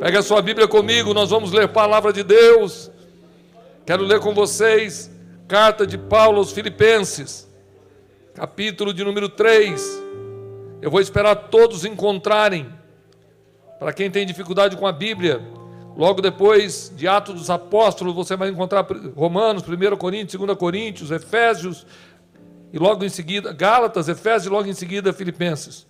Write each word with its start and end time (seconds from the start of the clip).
Pega 0.00 0.20
a 0.20 0.22
sua 0.22 0.40
Bíblia 0.40 0.66
comigo, 0.66 1.12
nós 1.12 1.28
vamos 1.28 1.52
ler 1.52 1.64
a 1.64 1.68
palavra 1.68 2.10
de 2.10 2.22
Deus. 2.22 2.90
Quero 3.84 4.02
ler 4.02 4.18
com 4.18 4.32
vocês 4.32 5.10
carta 5.46 5.86
de 5.86 5.98
Paulo 5.98 6.38
aos 6.38 6.52
Filipenses, 6.52 7.46
capítulo 8.34 8.94
de 8.94 9.04
número 9.04 9.28
3. 9.28 10.02
Eu 10.80 10.90
vou 10.90 11.02
esperar 11.02 11.34
todos 11.50 11.84
encontrarem. 11.84 12.72
Para 13.78 13.92
quem 13.92 14.10
tem 14.10 14.24
dificuldade 14.24 14.74
com 14.74 14.86
a 14.86 14.92
Bíblia, 14.92 15.42
logo 15.94 16.22
depois 16.22 16.90
de 16.96 17.06
Atos 17.06 17.34
dos 17.34 17.50
Apóstolos, 17.50 18.14
você 18.14 18.34
vai 18.36 18.48
encontrar 18.48 18.86
Romanos, 19.14 19.62
1 19.68 19.96
Coríntios, 19.98 20.40
2 20.40 20.56
Coríntios, 20.56 21.10
Efésios, 21.10 21.86
e 22.72 22.78
logo 22.78 23.04
em 23.04 23.10
seguida, 23.10 23.52
Gálatas, 23.52 24.08
Efésios, 24.08 24.46
e 24.46 24.48
logo 24.48 24.66
em 24.66 24.72
seguida, 24.72 25.12
Filipenses. 25.12 25.86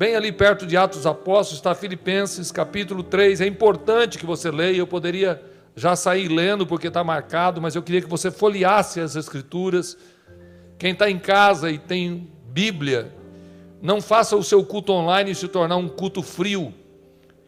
Bem 0.00 0.16
ali 0.16 0.32
perto 0.32 0.64
de 0.64 0.78
Atos 0.78 1.04
Apóstolos 1.04 1.58
está 1.58 1.74
Filipenses, 1.74 2.50
capítulo 2.50 3.02
3. 3.02 3.42
É 3.42 3.46
importante 3.46 4.16
que 4.16 4.24
você 4.24 4.50
leia, 4.50 4.78
eu 4.78 4.86
poderia 4.86 5.42
já 5.76 5.94
sair 5.94 6.26
lendo 6.26 6.66
porque 6.66 6.88
está 6.88 7.04
marcado, 7.04 7.60
mas 7.60 7.74
eu 7.74 7.82
queria 7.82 8.00
que 8.00 8.08
você 8.08 8.30
folheasse 8.30 8.98
as 8.98 9.14
Escrituras. 9.14 9.98
Quem 10.78 10.92
está 10.92 11.10
em 11.10 11.18
casa 11.18 11.70
e 11.70 11.78
tem 11.78 12.30
Bíblia, 12.46 13.14
não 13.82 14.00
faça 14.00 14.34
o 14.36 14.42
seu 14.42 14.64
culto 14.64 14.90
online 14.90 15.34
se 15.34 15.46
tornar 15.48 15.76
um 15.76 15.86
culto 15.86 16.22
frio. 16.22 16.72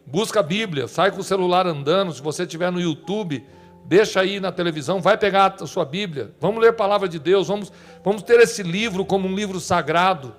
Busca 0.05 0.41
a 0.41 0.43
Bíblia, 0.43 0.87
sai 0.87 1.09
com 1.09 1.21
o 1.21 1.23
celular 1.23 1.65
andando, 1.65 2.13
se 2.13 2.21
você 2.21 2.43
estiver 2.43 2.71
no 2.71 2.79
YouTube, 2.79 3.43
deixa 3.83 4.21
aí 4.21 4.39
na 4.39 4.51
televisão, 4.51 5.01
vai 5.01 5.17
pegar 5.17 5.55
a 5.59 5.65
sua 5.65 5.85
Bíblia. 5.85 6.35
Vamos 6.39 6.61
ler 6.61 6.69
a 6.69 6.73
palavra 6.73 7.09
de 7.09 7.17
Deus, 7.17 7.47
vamos, 7.47 7.73
vamos 8.03 8.21
ter 8.21 8.39
esse 8.41 8.61
livro 8.61 9.03
como 9.03 9.27
um 9.27 9.33
livro 9.33 9.59
sagrado, 9.59 10.35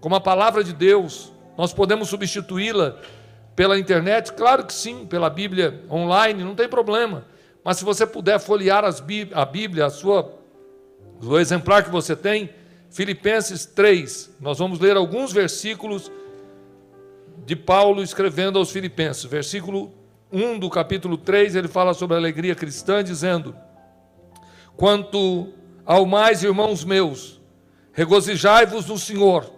como 0.00 0.16
a 0.16 0.20
palavra 0.20 0.64
de 0.64 0.72
Deus. 0.72 1.35
Nós 1.56 1.72
podemos 1.72 2.08
substituí-la 2.08 2.98
pela 3.54 3.78
internet? 3.78 4.32
Claro 4.32 4.64
que 4.64 4.74
sim, 4.74 5.06
pela 5.06 5.30
Bíblia 5.30 5.82
online, 5.90 6.44
não 6.44 6.54
tem 6.54 6.68
problema. 6.68 7.24
Mas 7.64 7.78
se 7.78 7.84
você 7.84 8.06
puder 8.06 8.38
folhear 8.38 8.84
a 8.84 9.44
Bíblia, 9.44 9.86
a 9.86 9.90
sua, 9.90 10.38
o 11.20 11.38
exemplar 11.38 11.82
que 11.82 11.90
você 11.90 12.14
tem, 12.14 12.50
Filipenses 12.90 13.66
3, 13.66 14.36
nós 14.40 14.58
vamos 14.58 14.78
ler 14.78 14.96
alguns 14.96 15.32
versículos 15.32 16.10
de 17.44 17.56
Paulo 17.56 18.02
escrevendo 18.02 18.58
aos 18.58 18.70
Filipenses. 18.70 19.24
Versículo 19.24 19.92
1 20.32 20.58
do 20.58 20.70
capítulo 20.70 21.16
3, 21.16 21.56
ele 21.56 21.68
fala 21.68 21.94
sobre 21.94 22.16
a 22.16 22.20
alegria 22.20 22.54
cristã, 22.54 23.02
dizendo: 23.02 23.54
Quanto 24.76 25.52
ao 25.84 26.04
mais, 26.04 26.42
irmãos 26.42 26.84
meus, 26.84 27.40
regozijai-vos 27.92 28.86
no 28.86 28.98
Senhor. 28.98 29.55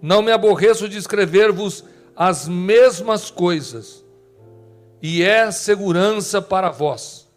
Não 0.00 0.22
me 0.22 0.30
aborreço 0.30 0.88
de 0.88 0.96
escrever-vos 0.96 1.84
as 2.14 2.48
mesmas 2.48 3.30
coisas, 3.30 4.04
e 5.00 5.22
é 5.22 5.50
segurança 5.50 6.42
para 6.42 6.70
vós. 6.70 7.28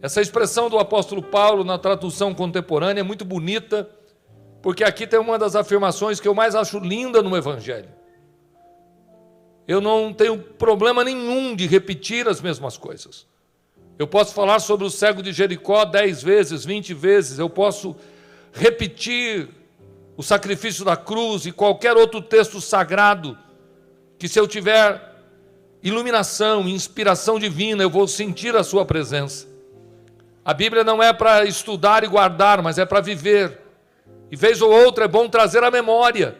Essa 0.00 0.20
expressão 0.20 0.70
do 0.70 0.78
apóstolo 0.78 1.22
Paulo 1.22 1.64
na 1.64 1.78
tradução 1.78 2.32
contemporânea 2.32 3.00
é 3.00 3.04
muito 3.04 3.24
bonita, 3.24 3.90
porque 4.62 4.84
aqui 4.84 5.06
tem 5.06 5.18
uma 5.18 5.38
das 5.38 5.56
afirmações 5.56 6.20
que 6.20 6.28
eu 6.28 6.34
mais 6.34 6.54
acho 6.54 6.78
linda 6.78 7.22
no 7.22 7.36
Evangelho. 7.36 7.88
Eu 9.66 9.80
não 9.80 10.12
tenho 10.12 10.38
problema 10.38 11.02
nenhum 11.02 11.56
de 11.56 11.66
repetir 11.66 12.28
as 12.28 12.40
mesmas 12.40 12.76
coisas. 12.76 13.26
Eu 13.98 14.06
posso 14.06 14.32
falar 14.34 14.60
sobre 14.60 14.86
o 14.86 14.90
cego 14.90 15.22
de 15.22 15.32
Jericó 15.32 15.84
dez 15.84 16.22
vezes, 16.22 16.64
vinte 16.64 16.94
vezes, 16.94 17.38
eu 17.38 17.50
posso 17.50 17.96
repetir 18.52 19.48
o 20.16 20.22
sacrifício 20.22 20.84
da 20.84 20.96
cruz 20.96 21.46
e 21.46 21.52
qualquer 21.52 21.96
outro 21.96 22.22
texto 22.22 22.60
sagrado, 22.60 23.36
que 24.18 24.28
se 24.28 24.40
eu 24.40 24.48
tiver 24.48 25.14
iluminação, 25.82 26.66
inspiração 26.68 27.38
divina, 27.38 27.82
eu 27.82 27.90
vou 27.90 28.08
sentir 28.08 28.56
a 28.56 28.64
sua 28.64 28.84
presença. 28.84 29.46
A 30.44 30.54
Bíblia 30.54 30.82
não 30.82 31.02
é 31.02 31.12
para 31.12 31.44
estudar 31.44 32.02
e 32.02 32.06
guardar, 32.06 32.62
mas 32.62 32.78
é 32.78 32.86
para 32.86 33.00
viver. 33.00 33.60
E 34.30 34.36
vez 34.36 34.62
ou 34.62 34.72
outra 34.72 35.04
é 35.04 35.08
bom 35.08 35.28
trazer 35.28 35.62
a 35.62 35.70
memória. 35.70 36.36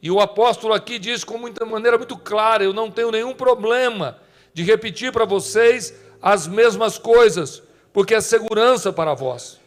E 0.00 0.10
o 0.10 0.20
apóstolo 0.20 0.74
aqui 0.74 0.98
diz 0.98 1.22
com 1.24 1.38
muita 1.38 1.64
maneira 1.64 1.96
muito 1.96 2.16
clara: 2.16 2.64
eu 2.64 2.72
não 2.72 2.90
tenho 2.90 3.10
nenhum 3.10 3.34
problema 3.34 4.18
de 4.52 4.62
repetir 4.62 5.12
para 5.12 5.24
vocês 5.24 5.94
as 6.20 6.46
mesmas 6.46 6.98
coisas, 6.98 7.62
porque 7.92 8.14
é 8.14 8.20
segurança 8.20 8.92
para 8.92 9.14
vós. 9.14 9.57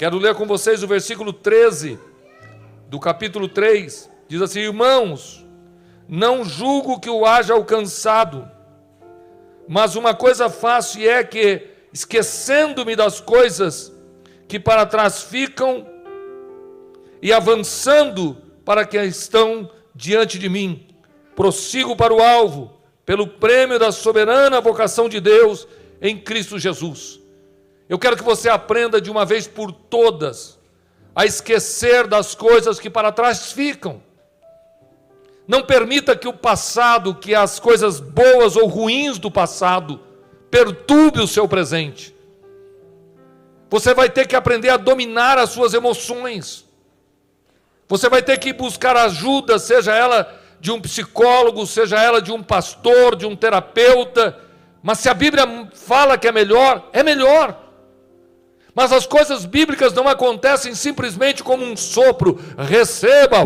Quero 0.00 0.16
ler 0.16 0.34
com 0.34 0.46
vocês 0.46 0.82
o 0.82 0.86
versículo 0.86 1.30
13 1.30 1.98
do 2.88 2.98
capítulo 2.98 3.46
3. 3.46 4.10
Diz 4.26 4.40
assim: 4.40 4.60
Irmãos, 4.60 5.46
não 6.08 6.42
julgo 6.42 6.98
que 6.98 7.10
o 7.10 7.26
haja 7.26 7.52
alcançado, 7.52 8.50
mas 9.68 9.96
uma 9.96 10.14
coisa 10.14 10.50
e 10.96 11.06
é 11.06 11.22
que, 11.22 11.66
esquecendo-me 11.92 12.96
das 12.96 13.20
coisas 13.20 13.92
que 14.48 14.58
para 14.58 14.86
trás 14.86 15.22
ficam 15.22 15.86
e 17.20 17.30
avançando 17.30 18.38
para 18.64 18.86
que 18.86 18.96
estão 19.02 19.70
diante 19.94 20.38
de 20.38 20.48
mim, 20.48 20.88
prossigo 21.36 21.94
para 21.94 22.14
o 22.14 22.22
alvo, 22.22 22.72
pelo 23.04 23.26
prêmio 23.26 23.78
da 23.78 23.92
soberana 23.92 24.62
vocação 24.62 25.10
de 25.10 25.20
Deus 25.20 25.68
em 26.00 26.16
Cristo 26.16 26.58
Jesus. 26.58 27.19
Eu 27.90 27.98
quero 27.98 28.16
que 28.16 28.22
você 28.22 28.48
aprenda 28.48 29.00
de 29.00 29.10
uma 29.10 29.24
vez 29.24 29.48
por 29.48 29.72
todas 29.72 30.56
a 31.12 31.26
esquecer 31.26 32.06
das 32.06 32.36
coisas 32.36 32.78
que 32.78 32.88
para 32.88 33.10
trás 33.10 33.50
ficam. 33.50 34.00
Não 35.44 35.64
permita 35.64 36.14
que 36.14 36.28
o 36.28 36.32
passado, 36.32 37.16
que 37.16 37.34
as 37.34 37.58
coisas 37.58 37.98
boas 37.98 38.54
ou 38.54 38.68
ruins 38.68 39.18
do 39.18 39.28
passado, 39.28 39.98
perturbe 40.48 41.18
o 41.18 41.26
seu 41.26 41.48
presente. 41.48 42.14
Você 43.68 43.92
vai 43.92 44.08
ter 44.08 44.28
que 44.28 44.36
aprender 44.36 44.68
a 44.68 44.76
dominar 44.76 45.36
as 45.36 45.50
suas 45.50 45.74
emoções. 45.74 46.64
Você 47.88 48.08
vai 48.08 48.22
ter 48.22 48.38
que 48.38 48.52
buscar 48.52 48.96
ajuda, 48.96 49.58
seja 49.58 49.92
ela 49.92 50.40
de 50.60 50.70
um 50.70 50.80
psicólogo, 50.80 51.66
seja 51.66 52.00
ela 52.00 52.22
de 52.22 52.30
um 52.30 52.40
pastor, 52.40 53.16
de 53.16 53.26
um 53.26 53.34
terapeuta. 53.34 54.38
Mas 54.80 55.00
se 55.00 55.08
a 55.08 55.14
Bíblia 55.14 55.68
fala 55.74 56.16
que 56.16 56.28
é 56.28 56.32
melhor, 56.32 56.88
é 56.92 57.02
melhor. 57.02 57.69
Mas 58.74 58.92
as 58.92 59.06
coisas 59.06 59.44
bíblicas 59.44 59.92
não 59.92 60.08
acontecem 60.08 60.74
simplesmente 60.74 61.42
como 61.42 61.64
um 61.64 61.76
sopro, 61.76 62.38
receba, 62.56 63.38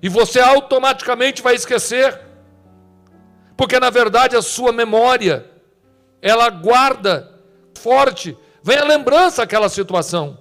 e 0.00 0.08
você 0.08 0.40
automaticamente 0.40 1.42
vai 1.42 1.54
esquecer. 1.54 2.20
Porque 3.56 3.78
na 3.78 3.90
verdade 3.90 4.36
a 4.36 4.42
sua 4.42 4.72
memória, 4.72 5.46
ela 6.20 6.48
guarda 6.50 7.30
forte, 7.78 8.36
vem 8.62 8.78
a 8.78 8.84
lembrança 8.84 9.42
aquela 9.42 9.68
situação. 9.68 10.38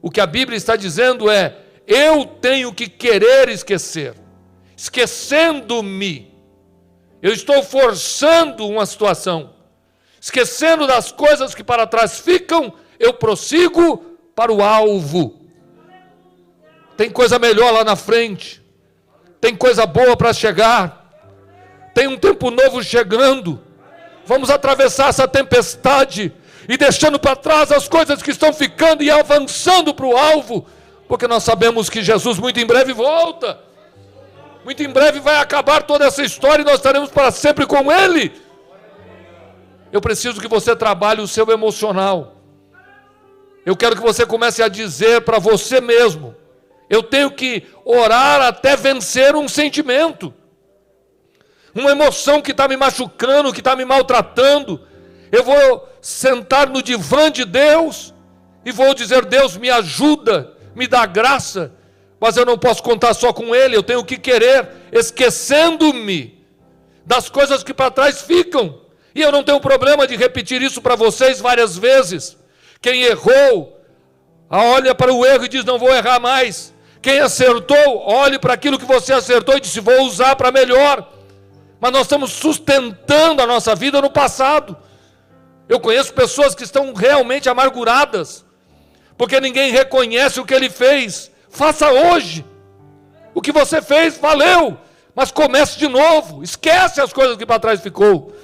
O 0.00 0.10
que 0.10 0.20
a 0.20 0.26
Bíblia 0.26 0.56
está 0.56 0.76
dizendo 0.76 1.30
é: 1.30 1.56
eu 1.86 2.24
tenho 2.26 2.72
que 2.72 2.88
querer 2.88 3.48
esquecer, 3.48 4.14
esquecendo-me. 4.76 6.32
Eu 7.22 7.32
estou 7.32 7.62
forçando 7.62 8.68
uma 8.68 8.84
situação, 8.84 9.54
esquecendo 10.20 10.86
das 10.86 11.10
coisas 11.10 11.54
que 11.54 11.64
para 11.64 11.86
trás 11.86 12.18
ficam 12.18 12.74
eu 13.04 13.12
prossigo 13.12 13.98
para 14.34 14.52
o 14.52 14.62
alvo. 14.62 15.40
Tem 16.96 17.10
coisa 17.10 17.38
melhor 17.38 17.72
lá 17.72 17.84
na 17.84 17.96
frente, 17.96 18.62
tem 19.40 19.54
coisa 19.54 19.84
boa 19.84 20.16
para 20.16 20.32
chegar, 20.32 21.10
tem 21.92 22.06
um 22.06 22.16
tempo 22.16 22.50
novo 22.50 22.82
chegando. 22.82 23.60
Vamos 24.26 24.48
atravessar 24.48 25.08
essa 25.08 25.28
tempestade 25.28 26.32
e 26.68 26.76
deixando 26.76 27.18
para 27.18 27.36
trás 27.36 27.70
as 27.70 27.88
coisas 27.88 28.22
que 28.22 28.30
estão 28.30 28.52
ficando 28.52 29.02
e 29.02 29.10
avançando 29.10 29.92
para 29.92 30.06
o 30.06 30.16
alvo, 30.16 30.66
porque 31.06 31.28
nós 31.28 31.42
sabemos 31.42 31.90
que 31.90 32.02
Jesus 32.02 32.38
muito 32.38 32.58
em 32.58 32.66
breve 32.66 32.92
volta. 32.92 33.58
Muito 34.64 34.82
em 34.82 34.88
breve 34.88 35.20
vai 35.20 35.36
acabar 35.36 35.82
toda 35.82 36.06
essa 36.06 36.22
história 36.22 36.62
e 36.62 36.64
nós 36.64 36.76
estaremos 36.76 37.10
para 37.10 37.30
sempre 37.30 37.66
com 37.66 37.92
Ele. 37.92 38.32
Eu 39.92 40.00
preciso 40.00 40.40
que 40.40 40.48
você 40.48 40.74
trabalhe 40.74 41.20
o 41.20 41.28
seu 41.28 41.46
emocional. 41.50 42.33
Eu 43.64 43.76
quero 43.76 43.96
que 43.96 44.02
você 44.02 44.26
comece 44.26 44.62
a 44.62 44.68
dizer 44.68 45.22
para 45.22 45.38
você 45.38 45.80
mesmo: 45.80 46.34
eu 46.88 47.02
tenho 47.02 47.30
que 47.30 47.66
orar 47.84 48.42
até 48.42 48.76
vencer 48.76 49.34
um 49.34 49.48
sentimento, 49.48 50.34
uma 51.74 51.90
emoção 51.90 52.42
que 52.42 52.50
está 52.50 52.68
me 52.68 52.76
machucando, 52.76 53.52
que 53.52 53.60
está 53.60 53.74
me 53.74 53.84
maltratando. 53.84 54.86
Eu 55.32 55.42
vou 55.42 55.88
sentar 56.00 56.68
no 56.68 56.82
divã 56.82 57.30
de 57.30 57.44
Deus 57.44 58.14
e 58.64 58.70
vou 58.70 58.94
dizer: 58.94 59.24
Deus, 59.24 59.56
me 59.56 59.70
ajuda, 59.70 60.52
me 60.74 60.86
dá 60.86 61.06
graça, 61.06 61.72
mas 62.20 62.36
eu 62.36 62.44
não 62.44 62.58
posso 62.58 62.82
contar 62.82 63.14
só 63.14 63.32
com 63.32 63.54
Ele, 63.54 63.76
eu 63.76 63.82
tenho 63.82 64.04
que 64.04 64.18
querer, 64.18 64.68
esquecendo-me 64.92 66.44
das 67.06 67.28
coisas 67.28 67.62
que 67.62 67.74
para 67.74 67.90
trás 67.90 68.22
ficam. 68.22 68.82
E 69.14 69.22
eu 69.22 69.30
não 69.30 69.44
tenho 69.44 69.60
problema 69.60 70.06
de 70.06 70.16
repetir 70.16 70.60
isso 70.60 70.82
para 70.82 70.96
vocês 70.96 71.40
várias 71.40 71.78
vezes. 71.78 72.36
Quem 72.84 73.00
errou, 73.04 73.80
olha 74.50 74.94
para 74.94 75.10
o 75.10 75.24
erro 75.24 75.46
e 75.46 75.48
diz: 75.48 75.64
Não 75.64 75.78
vou 75.78 75.88
errar 75.88 76.20
mais. 76.20 76.70
Quem 77.00 77.18
acertou, 77.18 78.02
olhe 78.04 78.38
para 78.38 78.52
aquilo 78.52 78.78
que 78.78 78.84
você 78.84 79.14
acertou 79.14 79.56
e 79.56 79.60
disse: 79.60 79.80
Vou 79.80 80.02
usar 80.02 80.36
para 80.36 80.52
melhor. 80.52 81.08
mas 81.80 81.90
nós 81.90 82.02
estamos 82.02 82.30
sustentando 82.30 83.40
a 83.40 83.46
nossa 83.46 83.74
vida 83.74 84.02
no 84.02 84.10
passado. 84.10 84.76
Eu 85.66 85.80
conheço 85.80 86.12
pessoas 86.12 86.54
que 86.54 86.62
estão 86.62 86.92
realmente 86.92 87.48
amarguradas, 87.48 88.44
porque 89.16 89.40
ninguém 89.40 89.72
reconhece 89.72 90.38
o 90.38 90.44
que 90.44 90.52
ele 90.52 90.68
fez. 90.68 91.30
Faça 91.48 91.90
hoje. 91.90 92.44
O 93.34 93.40
que 93.40 93.50
você 93.50 93.80
fez 93.80 94.18
valeu, 94.18 94.76
mas 95.14 95.30
comece 95.30 95.78
de 95.78 95.88
novo. 95.88 96.42
Esquece 96.42 97.00
as 97.00 97.14
coisas 97.14 97.38
que 97.38 97.46
para 97.46 97.58
trás 97.58 97.80
ficou. 97.80 98.36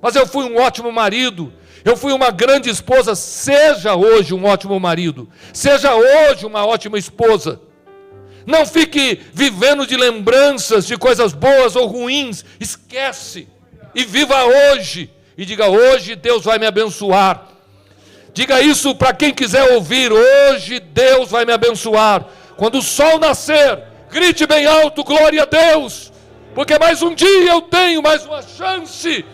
Mas 0.00 0.14
eu 0.14 0.28
fui 0.28 0.44
um 0.44 0.60
ótimo 0.60 0.92
marido, 0.92 1.52
eu 1.84 1.96
fui 1.96 2.12
uma 2.12 2.30
grande 2.30 2.70
esposa. 2.70 3.14
Seja 3.14 3.94
hoje 3.94 4.32
um 4.32 4.44
ótimo 4.44 4.78
marido, 4.80 5.28
seja 5.52 5.94
hoje 5.94 6.46
uma 6.46 6.64
ótima 6.64 6.98
esposa. 6.98 7.60
Não 8.46 8.66
fique 8.66 9.20
vivendo 9.32 9.86
de 9.86 9.96
lembranças 9.96 10.86
de 10.86 10.96
coisas 10.96 11.32
boas 11.32 11.76
ou 11.76 11.86
ruins. 11.86 12.44
Esquece 12.60 13.48
e 13.94 14.04
viva 14.04 14.44
hoje. 14.44 15.10
E 15.36 15.44
diga: 15.44 15.68
hoje 15.68 16.14
Deus 16.14 16.44
vai 16.44 16.58
me 16.58 16.66
abençoar. 16.66 17.48
Diga 18.32 18.60
isso 18.60 18.94
para 18.94 19.14
quem 19.14 19.32
quiser 19.32 19.72
ouvir. 19.72 20.12
Hoje 20.12 20.80
Deus 20.80 21.30
vai 21.30 21.44
me 21.44 21.52
abençoar. 21.52 22.26
Quando 22.56 22.78
o 22.78 22.82
sol 22.82 23.18
nascer, 23.18 23.82
grite 24.10 24.46
bem 24.46 24.66
alto: 24.66 25.04
glória 25.04 25.42
a 25.42 25.46
Deus. 25.46 26.12
Porque 26.54 26.78
mais 26.78 27.02
um 27.02 27.14
dia 27.14 27.50
eu 27.50 27.62
tenho 27.62 28.02
mais 28.02 28.24
uma 28.24 28.42
chance 28.42 29.24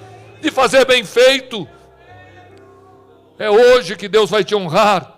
de 0.41 0.51
fazer 0.51 0.87
bem 0.87 1.05
feito. 1.05 1.69
É 3.41 3.49
hoje 3.49 3.97
que 3.97 4.07
Deus 4.07 4.29
vai 4.29 4.45
te 4.45 4.55
honrar. 4.55 5.13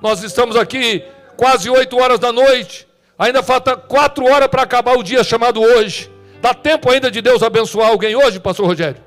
Nós 0.00 0.22
estamos 0.22 0.54
aqui 0.54 1.02
quase 1.36 1.68
oito 1.68 2.00
horas 2.00 2.20
da 2.20 2.30
noite. 2.30 2.86
Ainda 3.18 3.42
falta 3.42 3.74
quatro 3.76 4.24
horas 4.26 4.46
para 4.46 4.62
acabar 4.62 4.96
o 4.96 5.02
dia 5.02 5.24
chamado 5.24 5.60
hoje. 5.60 6.08
Dá 6.40 6.54
tempo 6.54 6.88
ainda 6.88 7.10
de 7.10 7.20
Deus 7.20 7.42
abençoar 7.42 7.88
alguém 7.88 8.14
hoje, 8.14 8.38
pastor 8.38 8.66
Rogério? 8.66 9.02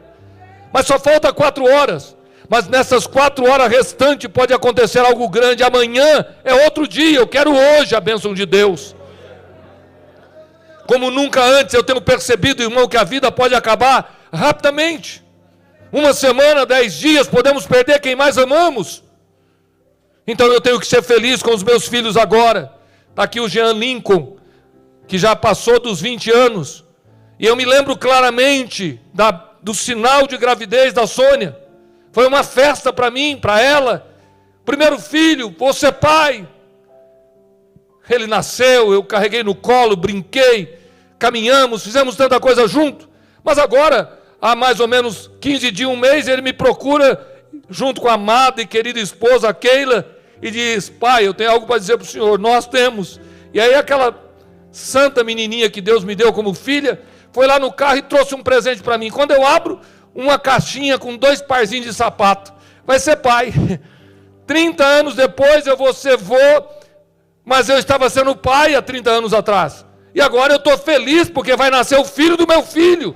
Mas 0.74 0.86
só 0.86 1.00
falta 1.00 1.32
quatro 1.32 1.64
horas. 1.64 2.14
Mas 2.50 2.68
nessas 2.68 3.08
quatro 3.08 3.50
horas 3.50 3.72
restantes 3.72 4.30
pode 4.30 4.54
acontecer 4.54 5.00
algo 5.00 5.30
grande. 5.30 5.64
Amanhã 5.64 6.26
é 6.44 6.54
outro 6.66 6.86
dia. 6.86 7.20
Eu 7.20 7.28
quero 7.28 7.56
hoje 7.56 7.96
a 7.96 8.02
bênção 8.02 8.34
de 8.34 8.46
Deus. 8.46 8.94
Como 10.86 11.10
nunca 11.10 11.42
antes 11.42 11.74
eu 11.74 11.84
tenho 11.84 12.02
percebido, 12.02 12.64
irmão, 12.64 12.86
que 12.86 12.98
a 12.98 13.06
vida 13.06 13.32
pode 13.32 13.56
acabar 13.56 14.28
rapidamente. 14.34 15.24
Uma 15.92 16.14
semana, 16.14 16.66
dez 16.66 16.94
dias, 16.94 17.28
podemos 17.28 17.66
perder 17.66 18.00
quem 18.00 18.16
mais 18.16 18.38
amamos. 18.38 19.04
Então 20.28 20.48
eu 20.48 20.62
tenho 20.62 20.80
que 20.80 20.86
ser 20.86 21.02
feliz 21.02 21.42
com 21.42 21.52
os 21.52 21.64
meus 21.64 21.88
filhos 21.88 22.16
agora. 22.16 22.72
Está 23.10 23.24
aqui 23.24 23.40
o 23.40 23.50
Jean 23.50 23.74
Lincoln, 23.74 24.38
que 25.08 25.18
já 25.18 25.36
passou 25.36 25.80
dos 25.80 26.00
20 26.00 26.32
anos. 26.32 26.86
E 27.40 27.46
eu 27.46 27.56
me 27.56 27.66
lembro 27.66 27.98
claramente 27.98 29.02
da, 29.12 29.32
do 29.64 29.74
sinal 29.74 30.28
de 30.28 30.38
gravidez 30.38 30.94
da 30.94 31.08
Sônia. 31.08 31.58
Foi 32.12 32.28
uma 32.28 32.44
festa 32.44 32.94
para 32.94 33.10
mim, 33.10 33.38
para 33.42 33.60
ela. 33.60 34.08
Primeiro 34.64 35.00
filho, 35.00 35.56
você 35.58 35.92
pai. 35.92 36.48
Ele 38.08 38.28
nasceu, 38.28 38.94
eu 38.94 39.04
carreguei 39.04 39.44
no 39.44 39.56
colo, 39.56 39.96
brinquei, 39.96 40.80
caminhamos, 41.18 41.84
fizemos 41.84 42.16
tanta 42.16 42.40
coisa 42.40 42.68
junto. 42.68 43.10
Mas 43.44 43.58
agora 43.58 44.19
há 44.42 44.56
mais 44.56 44.80
ou 44.80 44.88
menos 44.88 45.30
15 45.40 45.72
dias, 45.72 45.90
um 45.90 45.96
mês, 45.96 46.28
ele 46.28 46.42
me 46.42 46.54
procura, 46.54 47.28
junto 47.70 48.02
com 48.02 48.08
a 48.08 48.14
amada 48.14 48.62
e 48.62 48.66
querida 48.66 49.00
esposa 49.00 49.54
Keila, 49.54 50.06
e 50.42 50.50
diz: 50.50 50.90
Pai, 50.90 51.28
eu 51.28 51.34
tenho 51.34 51.52
algo 51.52 51.68
para 51.68 51.80
dizer 51.80 51.98
para 51.98 52.04
o 52.04 52.08
senhor. 52.08 52.40
Nós 52.40 52.66
temos. 52.66 53.20
E 53.54 53.60
aí, 53.60 53.74
aquela 53.76 54.16
santa 54.72 55.24
menininha 55.24 55.70
que 55.70 55.82
Deus 55.82 56.04
me 56.04 56.16
deu 56.16 56.32
como 56.32 56.54
filha, 56.54 57.02
foi 57.32 57.48
lá 57.48 57.60
no 57.60 57.72
carro 57.72 57.98
e 57.98 58.02
trouxe 58.02 58.36
um 58.36 58.44
presente 58.44 58.82
para 58.82 58.98
mim. 58.98 59.10
Quando 59.10 59.32
eu 59.32 59.46
abro, 59.46 59.80
uma 60.14 60.40
caixinha 60.40 60.98
com 60.98 61.16
dois 61.18 61.42
parzinhos 61.42 61.86
de 61.86 61.94
sapato. 61.94 62.54
Vai 62.86 63.00
ser 63.00 63.18
pai. 63.18 63.54
30 64.48 64.84
anos 64.84 65.16
depois 65.16 65.68
eu 65.68 65.78
vou 65.78 65.94
ser 65.94 66.18
vô, 66.18 66.36
mas 67.46 67.70
eu 67.70 67.78
estava 67.78 68.10
sendo 68.10 68.36
pai 68.36 68.74
há 68.74 68.82
30 68.82 69.10
anos 69.12 69.32
atrás. 69.32 69.86
E 70.16 70.20
agora 70.20 70.54
eu 70.54 70.58
estou 70.58 70.76
feliz 70.76 71.30
porque 71.30 71.56
vai 71.56 71.70
nascer 71.70 72.00
o 72.00 72.04
filho 72.04 72.36
do 72.36 72.48
meu 72.48 72.64
filho 72.64 73.16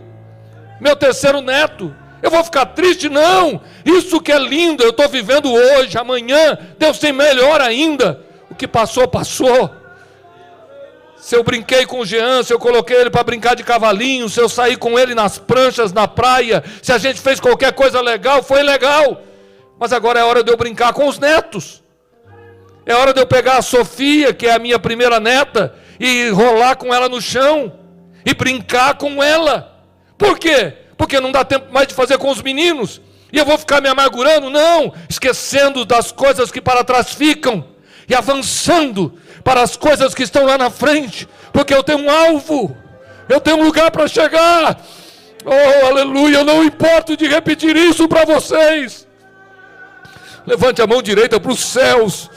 meu 0.83 0.97
terceiro 0.97 1.39
neto. 1.39 1.95
Eu 2.21 2.29
vou 2.29 2.43
ficar 2.43 2.65
triste? 2.67 3.07
Não. 3.07 3.61
Isso 3.85 4.19
que 4.19 4.31
é 4.31 4.37
lindo, 4.37 4.83
eu 4.83 4.89
estou 4.89 5.07
vivendo 5.07 5.51
hoje, 5.51 5.97
amanhã, 5.97 6.57
Deus 6.77 6.99
tem 6.99 7.13
melhor 7.13 7.61
ainda. 7.61 8.21
O 8.49 8.55
que 8.55 8.67
passou, 8.67 9.07
passou. 9.07 9.73
Se 11.17 11.35
eu 11.37 11.43
brinquei 11.43 11.85
com 11.85 12.01
o 12.01 12.05
Jean, 12.05 12.43
se 12.43 12.53
eu 12.53 12.59
coloquei 12.59 12.97
ele 12.97 13.09
para 13.09 13.23
brincar 13.23 13.55
de 13.55 13.63
cavalinho, 13.63 14.27
se 14.27 14.41
eu 14.41 14.49
saí 14.49 14.75
com 14.75 14.99
ele 14.99 15.15
nas 15.15 15.37
pranchas 15.37 15.93
na 15.93 16.05
praia, 16.05 16.61
se 16.81 16.91
a 16.91 16.97
gente 16.97 17.21
fez 17.21 17.39
qualquer 17.39 17.71
coisa 17.71 18.01
legal, 18.01 18.43
foi 18.43 18.61
legal. 18.61 19.21
Mas 19.79 19.93
agora 19.93 20.19
é 20.19 20.23
hora 20.23 20.43
de 20.43 20.51
eu 20.51 20.57
brincar 20.57 20.91
com 20.91 21.07
os 21.07 21.17
netos. 21.17 21.81
É 22.85 22.93
hora 22.93 23.13
de 23.13 23.21
eu 23.21 23.25
pegar 23.25 23.57
a 23.57 23.61
Sofia, 23.61 24.33
que 24.33 24.47
é 24.47 24.53
a 24.53 24.59
minha 24.59 24.77
primeira 24.77 25.17
neta, 25.17 25.73
e 25.97 26.29
rolar 26.29 26.75
com 26.75 26.93
ela 26.93 27.07
no 27.07 27.21
chão 27.21 27.71
e 28.25 28.33
brincar 28.33 28.97
com 28.97 29.23
ela. 29.23 29.72
Por 30.23 30.39
quê? 30.39 30.71
Porque 30.95 31.19
não 31.19 31.33
dá 31.33 31.43
tempo 31.43 31.73
mais 31.73 31.85
de 31.85 31.93
fazer 31.93 32.17
com 32.17 32.29
os 32.31 32.41
meninos. 32.41 33.01
E 33.29 33.37
eu 33.37 33.43
vou 33.43 33.57
ficar 33.57 33.81
me 33.81 33.89
amargurando? 33.89 34.49
Não, 34.49 34.93
esquecendo 35.09 35.83
das 35.83 36.13
coisas 36.13 36.49
que 36.49 36.61
para 36.61 36.81
trás 36.81 37.13
ficam 37.13 37.65
e 38.07 38.15
avançando 38.15 39.19
para 39.43 39.61
as 39.61 39.75
coisas 39.75 40.13
que 40.15 40.23
estão 40.23 40.45
lá 40.45 40.57
na 40.57 40.69
frente, 40.69 41.27
porque 41.51 41.73
eu 41.73 41.83
tenho 41.83 41.99
um 41.99 42.09
alvo, 42.09 42.77
eu 43.27 43.41
tenho 43.41 43.57
um 43.57 43.65
lugar 43.65 43.91
para 43.91 44.07
chegar. 44.07 44.79
Oh, 45.43 45.87
aleluia, 45.87 46.37
eu 46.37 46.45
não 46.45 46.63
importo 46.63 47.17
de 47.17 47.27
repetir 47.27 47.75
isso 47.75 48.07
para 48.07 48.23
vocês. 48.23 49.05
Levante 50.45 50.81
a 50.81 50.87
mão 50.87 51.01
direita 51.01 51.37
para 51.37 51.51
os 51.51 51.59
céus. 51.59 52.29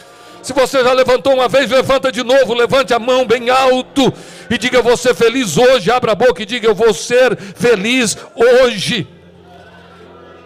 Se 0.42 0.52
você 0.52 0.82
já 0.82 0.92
levantou 0.92 1.34
uma 1.34 1.48
vez, 1.48 1.70
levanta 1.70 2.10
de 2.10 2.24
novo, 2.24 2.52
levante 2.52 2.92
a 2.92 2.98
mão 2.98 3.24
bem 3.24 3.48
alto 3.48 4.12
e 4.50 4.58
diga: 4.58 4.78
Eu 4.78 4.82
vou 4.82 4.96
ser 4.96 5.14
feliz 5.14 5.56
hoje. 5.56 5.90
Abra 5.90 6.12
a 6.12 6.14
boca 6.14 6.43
e 6.43 6.46
diga: 6.46 6.66
Eu 6.66 6.75
vou 6.75 6.93
ser 6.93 7.37
feliz 7.37 8.16
hoje. 8.34 9.06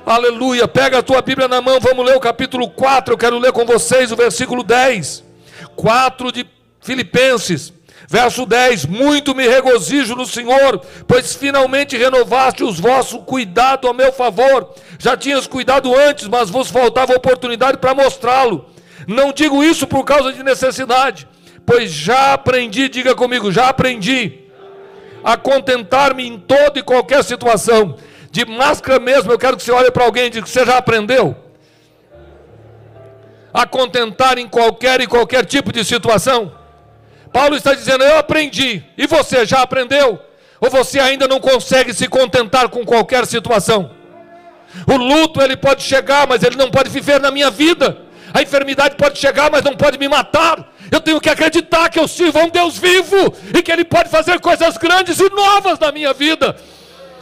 Aleluia. 0.05 0.67
Pega 0.67 0.99
a 0.99 1.03
tua 1.03 1.23
Bíblia 1.23 1.47
na 1.47 1.61
mão, 1.61 1.79
vamos 1.81 2.05
ler 2.05 2.17
o 2.17 2.21
capítulo 2.21 2.69
4. 2.71 3.15
Eu 3.15 3.19
quero 3.19 3.39
ler 3.39 3.53
com 3.53 3.65
vocês 3.65 4.11
o 4.11 4.17
versículo 4.17 4.63
10. 4.63 5.25
4 5.77 6.33
de 6.33 6.47
Filipenses. 6.81 7.73
Verso 8.09 8.45
10: 8.45 8.87
Muito 8.87 9.37
me 9.37 9.47
regozijo 9.47 10.17
no 10.17 10.27
Senhor, 10.27 10.81
pois 11.07 11.35
finalmente 11.35 11.97
renovaste 11.97 12.65
os 12.65 12.81
vossos 12.81 13.23
cuidado 13.25 13.89
a 13.89 13.95
meu 13.95 14.13
favor. 14.13 14.75
Já 14.99 15.17
tinhas 15.17 15.47
cuidado 15.47 15.95
antes, 15.95 16.27
mas 16.27 16.51
vos 16.51 16.69
faltava 16.69 17.15
oportunidade 17.15 17.79
para 17.79 17.95
mostrá-lo. 17.95 18.69
Não 19.07 19.33
digo 19.33 19.63
isso 19.63 19.87
por 19.87 20.05
causa 20.05 20.33
de 20.33 20.43
necessidade, 20.43 21.29
pois 21.71 21.93
já 21.93 22.33
aprendi, 22.33 22.89
diga 22.89 23.15
comigo, 23.15 23.53
já 23.53 23.69
aprendi 23.69 24.41
a 25.23 25.37
contentar-me 25.37 26.27
em 26.27 26.37
toda 26.37 26.81
e 26.81 26.83
qualquer 26.83 27.23
situação. 27.23 27.97
De 28.29 28.45
máscara 28.45 28.99
mesmo, 28.99 29.31
eu 29.31 29.39
quero 29.39 29.57
que 29.57 29.63
você 29.63 29.71
olhe 29.71 29.89
para 29.89 30.03
alguém 30.03 30.27
e 30.27 30.31
diga 30.31 30.49
você 30.49 30.67
já 30.67 30.79
aprendeu 30.79 31.37
a 33.55 33.67
contentar 33.67 34.37
em 34.37 34.49
qualquer 34.49 35.01
e 35.01 35.07
qualquer 35.07 35.47
tipo 35.47 35.73
de 35.73 35.85
situação. 35.85 36.53
Paulo 37.33 37.55
está 37.55 37.73
dizendo: 37.73 38.03
Eu 38.03 38.19
aprendi, 38.19 38.83
e 38.99 39.07
você 39.07 39.47
já 39.47 39.63
aprendeu? 39.63 40.19
Ou 40.61 40.69
você 40.69 40.99
ainda 40.99 41.29
não 41.29 41.39
consegue 41.39 41.95
se 41.95 42.09
contentar 42.09 42.69
com 42.69 42.85
qualquer 42.85 43.25
situação? 43.27 43.93
O 44.89 44.97
luto 44.97 45.41
ele 45.41 45.57
pode 45.57 45.85
chegar, 45.85 46.27
mas 46.27 46.43
ele 46.43 46.57
não 46.57 46.69
pode 46.69 46.91
viver 46.91 47.21
na 47.21 47.31
minha 47.31 47.49
vida. 47.49 47.97
A 48.35 48.43
enfermidade 48.43 48.97
pode 48.97 49.21
chegar, 49.21 49.53
mas 49.53 49.63
não 49.63 49.77
pode 49.77 49.99
me 49.99 50.09
matar. 50.09 50.69
Eu 50.91 51.01
tenho 51.01 51.21
que 51.21 51.31
acreditar 51.31 51.89
que 51.89 51.99
eu 51.99 52.09
sirvo 52.09 52.39
a 52.39 52.45
um 52.45 52.49
Deus 52.49 52.77
vivo 52.77 53.35
e 53.57 53.63
que 53.63 53.71
Ele 53.71 53.85
pode 53.85 54.09
fazer 54.09 54.41
coisas 54.41 54.77
grandes 54.77 55.21
e 55.21 55.31
novas 55.31 55.79
na 55.79 55.93
minha 55.93 56.13
vida. 56.13 56.57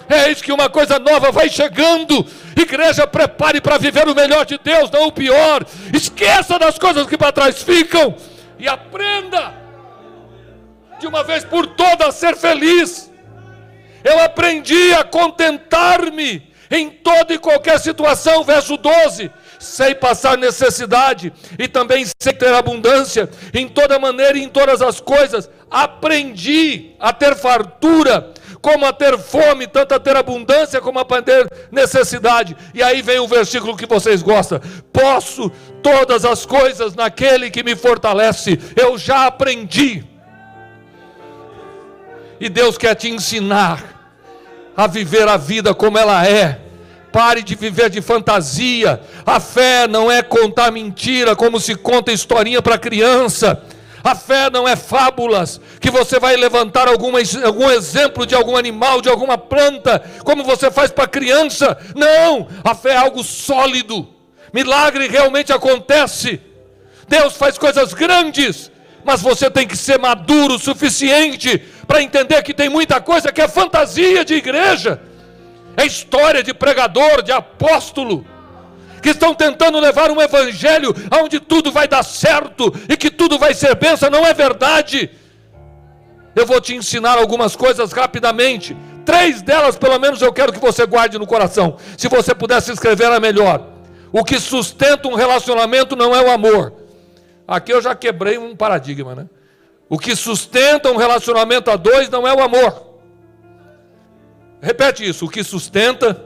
É 0.08 0.30
isso 0.30 0.42
que 0.42 0.50
uma 0.50 0.70
coisa 0.70 0.98
nova 0.98 1.30
vai 1.30 1.50
chegando. 1.50 2.26
Igreja, 2.56 3.06
prepare 3.06 3.60
para 3.60 3.76
viver 3.76 4.08
o 4.08 4.14
melhor 4.14 4.46
de 4.46 4.58
Deus, 4.58 4.90
não 4.90 5.08
o 5.08 5.12
pior. 5.12 5.64
Esqueça 5.92 6.58
das 6.58 6.78
coisas 6.78 7.06
que 7.06 7.18
para 7.18 7.30
trás 7.30 7.62
ficam 7.62 8.16
e 8.58 8.66
aprenda 8.66 9.52
de 10.98 11.06
uma 11.06 11.22
vez 11.22 11.44
por 11.44 11.66
todas 11.66 12.08
a 12.08 12.12
ser 12.12 12.36
feliz. 12.36 13.10
Eu 14.02 14.18
aprendi 14.20 14.94
a 14.94 15.04
contentar-me 15.04 16.48
em 16.70 16.88
toda 16.88 17.34
e 17.34 17.38
qualquer 17.38 17.78
situação, 17.78 18.44
verso 18.44 18.78
12 18.78 19.30
sei 19.58 19.94
passar 19.94 20.38
necessidade 20.38 21.32
e 21.58 21.66
também 21.68 22.04
sei 22.20 22.32
ter 22.32 22.52
abundância 22.54 23.28
em 23.52 23.68
toda 23.68 23.98
maneira 23.98 24.38
e 24.38 24.42
em 24.42 24.48
todas 24.48 24.80
as 24.80 25.00
coisas. 25.00 25.50
Aprendi 25.70 26.94
a 26.98 27.12
ter 27.12 27.36
fartura, 27.36 28.32
como 28.60 28.86
a 28.86 28.92
ter 28.92 29.18
fome, 29.18 29.66
tanto 29.66 29.94
a 29.94 30.00
ter 30.00 30.16
abundância 30.16 30.80
como 30.80 30.98
a 30.98 31.04
ter 31.04 31.50
necessidade. 31.70 32.56
E 32.74 32.82
aí 32.82 33.02
vem 33.02 33.18
o 33.18 33.28
versículo 33.28 33.76
que 33.76 33.86
vocês 33.86 34.22
gostam: 34.22 34.60
posso 34.92 35.50
todas 35.82 36.24
as 36.24 36.44
coisas 36.44 36.94
naquele 36.94 37.50
que 37.50 37.62
me 37.62 37.76
fortalece. 37.76 38.58
Eu 38.76 38.98
já 38.98 39.26
aprendi. 39.26 40.04
E 42.40 42.48
Deus 42.48 42.78
quer 42.78 42.94
te 42.94 43.08
ensinar 43.08 43.82
a 44.76 44.86
viver 44.86 45.26
a 45.26 45.36
vida 45.36 45.74
como 45.74 45.98
ela 45.98 46.26
é. 46.26 46.67
Pare 47.18 47.42
de 47.42 47.56
viver 47.56 47.90
de 47.90 48.00
fantasia. 48.00 49.00
A 49.26 49.40
fé 49.40 49.88
não 49.88 50.08
é 50.08 50.22
contar 50.22 50.70
mentira 50.70 51.34
como 51.34 51.58
se 51.58 51.74
conta 51.74 52.12
historinha 52.12 52.62
para 52.62 52.78
criança. 52.78 53.60
A 54.04 54.14
fé 54.14 54.48
não 54.48 54.68
é 54.68 54.76
fábulas, 54.76 55.60
que 55.80 55.90
você 55.90 56.20
vai 56.20 56.36
levantar 56.36 56.86
alguma, 56.86 57.18
algum 57.44 57.68
exemplo 57.70 58.24
de 58.24 58.36
algum 58.36 58.56
animal, 58.56 59.02
de 59.02 59.08
alguma 59.08 59.36
planta, 59.36 60.00
como 60.22 60.44
você 60.44 60.70
faz 60.70 60.92
para 60.92 61.08
criança. 61.08 61.76
Não, 61.96 62.46
a 62.62 62.72
fé 62.72 62.90
é 62.90 62.98
algo 62.98 63.24
sólido. 63.24 64.06
Milagre 64.52 65.08
realmente 65.08 65.52
acontece. 65.52 66.40
Deus 67.08 67.34
faz 67.34 67.58
coisas 67.58 67.94
grandes, 67.94 68.70
mas 69.04 69.20
você 69.20 69.50
tem 69.50 69.66
que 69.66 69.76
ser 69.76 69.98
maduro 69.98 70.54
o 70.54 70.58
suficiente 70.60 71.60
para 71.84 72.00
entender 72.00 72.40
que 72.44 72.54
tem 72.54 72.68
muita 72.68 73.00
coisa 73.00 73.32
que 73.32 73.40
é 73.40 73.48
fantasia 73.48 74.24
de 74.24 74.34
igreja, 74.34 75.02
é 75.78 75.86
história 75.86 76.42
de 76.42 76.52
pregador, 76.52 77.22
de 77.22 77.30
apóstolo, 77.30 78.26
que 79.00 79.10
estão 79.10 79.32
tentando 79.32 79.78
levar 79.78 80.10
um 80.10 80.20
evangelho 80.20 80.92
onde 81.22 81.38
tudo 81.38 81.70
vai 81.70 81.86
dar 81.86 82.02
certo 82.02 82.74
e 82.88 82.96
que 82.96 83.12
tudo 83.12 83.38
vai 83.38 83.54
ser 83.54 83.76
benção, 83.76 84.10
não 84.10 84.26
é 84.26 84.34
verdade. 84.34 85.08
Eu 86.34 86.44
vou 86.44 86.60
te 86.60 86.74
ensinar 86.74 87.16
algumas 87.16 87.54
coisas 87.54 87.92
rapidamente. 87.92 88.76
Três 89.04 89.40
delas, 89.40 89.78
pelo 89.78 89.98
menos, 90.00 90.20
eu 90.20 90.32
quero 90.32 90.52
que 90.52 90.58
você 90.58 90.84
guarde 90.84 91.16
no 91.16 91.28
coração. 91.28 91.76
Se 91.96 92.08
você 92.08 92.34
pudesse 92.34 92.72
escrever, 92.72 93.04
era 93.04 93.20
melhor. 93.20 93.64
O 94.12 94.24
que 94.24 94.40
sustenta 94.40 95.06
um 95.06 95.14
relacionamento 95.14 95.94
não 95.94 96.14
é 96.14 96.20
o 96.20 96.30
amor. 96.30 96.72
Aqui 97.46 97.72
eu 97.72 97.80
já 97.80 97.94
quebrei 97.94 98.36
um 98.36 98.56
paradigma, 98.56 99.14
né? 99.14 99.26
O 99.88 99.96
que 99.96 100.16
sustenta 100.16 100.90
um 100.90 100.96
relacionamento 100.96 101.70
a 101.70 101.76
dois 101.76 102.10
não 102.10 102.26
é 102.26 102.34
o 102.34 102.42
amor. 102.42 102.87
Repete 104.60 105.08
isso. 105.08 105.26
O 105.26 105.28
que 105.28 105.42
sustenta, 105.44 106.22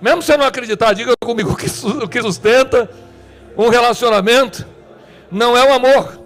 mesmo 0.00 0.22
se 0.22 0.26
você 0.26 0.36
não 0.36 0.46
acreditar, 0.46 0.92
diga 0.92 1.12
comigo: 1.22 1.52
o 1.52 2.08
que 2.08 2.22
sustenta 2.22 2.90
um 3.56 3.68
relacionamento 3.68 4.66
não 5.30 5.56
é 5.56 5.64
o 5.64 5.72
amor. 5.72 6.20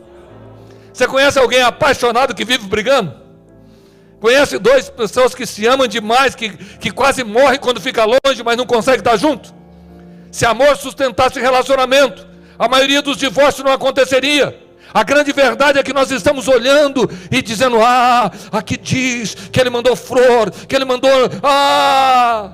Você 0.93 1.07
conhece 1.07 1.39
alguém 1.39 1.63
apaixonado 1.63 2.35
que 2.35 2.45
vive 2.45 2.67
brigando? 2.67 3.15
Conhece 4.21 4.59
duas 4.59 4.89
pessoas 4.89 5.35
que 5.35 5.47
se 5.47 5.67
amam 5.67 5.87
demais, 5.87 6.35
que, 6.35 6.49
que 6.49 6.91
quase 6.91 7.23
morrem 7.23 7.59
quando 7.59 7.81
fica 7.81 8.05
longe, 8.05 8.43
mas 8.43 8.57
não 8.57 8.65
consegue 8.65 9.01
estar 9.01 9.17
junto? 9.17 9.55
Se 10.33 10.47
amor 10.47 10.77
sustentasse 10.77 11.39
relacionamento, 11.39 12.27
a 12.59 12.67
maioria 12.67 13.03
dos 13.03 13.19
divórcios 13.19 13.65
não 13.65 13.73
aconteceria. 13.73 14.66
A 14.97 15.03
grande 15.03 15.31
verdade 15.31 15.79
é 15.79 15.83
que 15.83 15.93
nós 15.93 16.11
estamos 16.11 16.49
olhando 16.49 17.07
e 17.31 17.43
dizendo: 17.43 17.83
Ah, 17.83 18.33
aqui 18.51 18.79
diz 18.79 19.35
que 19.35 19.61
ele 19.61 19.69
mandou 19.69 19.95
flor, 19.95 20.51
que 20.51 20.75
ele 20.75 20.87
mandou. 20.87 21.11
Ah! 21.43 22.53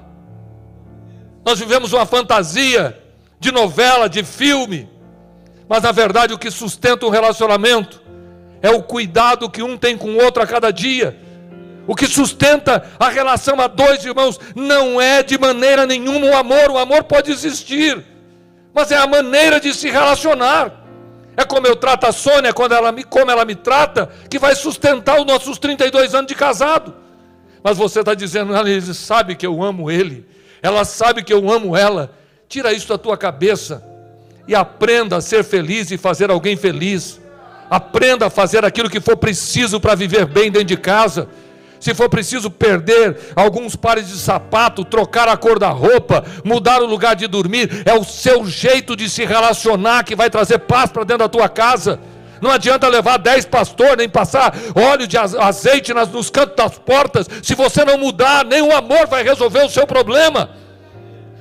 Nós 1.47 1.61
vivemos 1.61 1.93
uma 1.93 2.05
fantasia 2.05 3.01
de 3.39 3.53
novela, 3.53 4.09
de 4.09 4.25
filme, 4.25 4.91
mas 5.69 5.85
na 5.85 5.93
verdade 5.93 6.35
o 6.35 6.39
que 6.39 6.51
sustenta 6.51 7.07
um 7.07 7.11
relacionamento 7.11 8.03
é 8.61 8.71
o 8.71 8.83
cuidado 8.83 9.49
que 9.49 9.63
um 9.63 9.79
tem 9.79 9.97
com 9.97 10.09
o 10.09 10.25
outro 10.25 10.43
a 10.43 10.47
cada 10.47 10.73
dia. 10.73 11.17
O 11.87 11.95
que 11.95 12.09
sustenta 12.09 12.91
a 12.99 13.09
relação 13.09 13.61
a 13.61 13.69
dois 13.69 14.05
irmãos 14.05 14.41
não 14.57 15.01
é 15.01 15.23
de 15.23 15.39
maneira 15.39 15.87
nenhuma 15.87 16.27
o 16.27 16.37
amor, 16.37 16.73
o 16.73 16.79
amor 16.79 17.05
pode 17.05 17.31
existir, 17.31 18.05
mas 18.75 18.91
é 18.91 18.97
a 18.97 19.07
maneira 19.07 19.61
de 19.61 19.73
se 19.73 19.89
relacionar. 19.89 20.82
É 21.37 21.45
como 21.45 21.67
eu 21.67 21.77
trato 21.77 22.07
a 22.07 22.13
Sônia, 22.13 22.53
quando 22.53 22.73
ela 22.73 22.93
me, 22.93 23.05
como 23.05 23.31
ela 23.31 23.45
me 23.45 23.55
trata, 23.55 24.11
que 24.29 24.39
vai 24.39 24.55
sustentar 24.55 25.19
os 25.19 25.27
nossos 25.27 25.59
32 25.59 26.15
anos 26.15 26.27
de 26.27 26.35
casado. 26.35 26.95
Mas 27.63 27.79
você 27.79 28.01
está 28.01 28.15
dizendo, 28.15 28.55
ela 28.55 28.81
sabe 28.93 29.35
que 29.35 29.47
eu 29.47 29.63
amo 29.63 29.91
ele, 29.91 30.27
ela 30.61 30.85
sabe 30.85 31.23
que 31.23 31.33
eu 31.33 31.51
amo 31.51 31.77
ela. 31.77 32.13
Tira 32.49 32.73
isso 32.73 32.89
da 32.89 32.99
tua 32.99 33.17
cabeça 33.17 33.83
e 34.47 34.55
aprenda 34.55 35.17
a 35.17 35.21
ser 35.21 35.43
feliz 35.43 35.91
e 35.91 35.97
fazer 35.97 36.31
alguém 36.31 36.57
feliz. 36.57 37.21
Aprenda 37.71 38.27
a 38.27 38.31
fazer 38.31 38.65
aquilo 38.65 38.91
que 38.91 39.01
for 39.01 39.17
preciso 39.17 39.81
para 39.81 39.95
viver 39.95 40.27
bem 40.27 40.51
dentro 40.51 40.69
de 40.69 40.77
casa 40.77 41.29
se 41.83 41.93
for 41.95 42.09
preciso 42.09 42.49
perder 42.49 43.33
alguns 43.35 43.75
pares 43.75 44.07
de 44.07 44.17
sapato, 44.17 44.85
trocar 44.85 45.27
a 45.27 45.37
cor 45.37 45.59
da 45.59 45.71
roupa, 45.71 46.25
mudar 46.45 46.81
o 46.81 46.87
lugar 46.87 47.17
de 47.17 47.27
dormir, 47.27 47.83
é 47.85 47.93
o 47.93 48.05
seu 48.05 48.47
jeito 48.47 48.95
de 48.95 49.11
se 49.11 49.25
relacionar 49.25 50.05
que 50.05 50.15
vai 50.15 50.31
trazer 50.31 50.61
paz 50.61 50.93
para 50.93 51.03
dentro 51.03 51.25
da 51.25 51.29
tua 51.29 51.49
casa. 51.49 51.99
Não 52.41 52.53
adianta 52.53 52.87
levar 52.87 53.17
dez 53.17 53.45
pastores, 53.45 53.97
nem 53.97 54.09
passar 54.09 54.55
óleo 54.77 55.09
de 55.09 55.19
azeite 55.19 55.93
nos 55.93 56.31
cantos 56.31 56.55
das 56.55 56.79
portas, 56.79 57.27
se 57.43 57.57
você 57.57 57.85
não 57.85 57.99
mudar, 57.99 58.45
nem 58.45 58.63
o 58.63 58.73
amor 58.77 59.09
vai 59.09 59.25
resolver 59.25 59.65
o 59.65 59.69
seu 59.69 59.85
problema. 59.85 60.51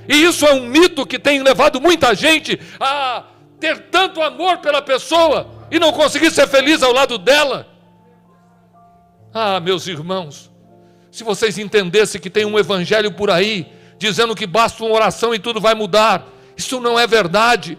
E 0.10 0.24
isso 0.24 0.44
é 0.48 0.54
um 0.56 0.66
mito 0.66 1.06
que 1.06 1.20
tem 1.20 1.44
levado 1.44 1.80
muita 1.80 2.16
gente 2.16 2.60
a 2.80 3.26
ter 3.60 3.78
tanto 3.92 4.20
amor 4.24 4.58
pela 4.58 4.82
pessoa 4.82 5.46
e 5.70 5.78
não 5.78 5.94
conseguir 5.94 6.32
ser 6.32 6.48
feliz 6.48 6.82
ao 6.82 6.92
lado 6.92 7.20
dela. 7.20 7.71
Ah, 9.34 9.62
meus 9.62 9.88
irmãos, 9.88 10.52
se 11.10 11.24
vocês 11.24 11.58
entendessem 11.58 12.20
que 12.20 12.30
tem 12.30 12.44
um 12.44 12.60
evangelho 12.60 13.14
por 13.14 13.32
aí, 13.32 13.66
dizendo 13.98 14.36
que 14.36 14.46
basta 14.46 14.84
uma 14.84 14.94
oração 14.94 15.34
e 15.34 15.40
tudo 15.40 15.62
vai 15.62 15.74
mudar, 15.74 16.28
isso 16.58 16.82
não 16.82 17.00
é 17.00 17.08
verdade. 17.08 17.78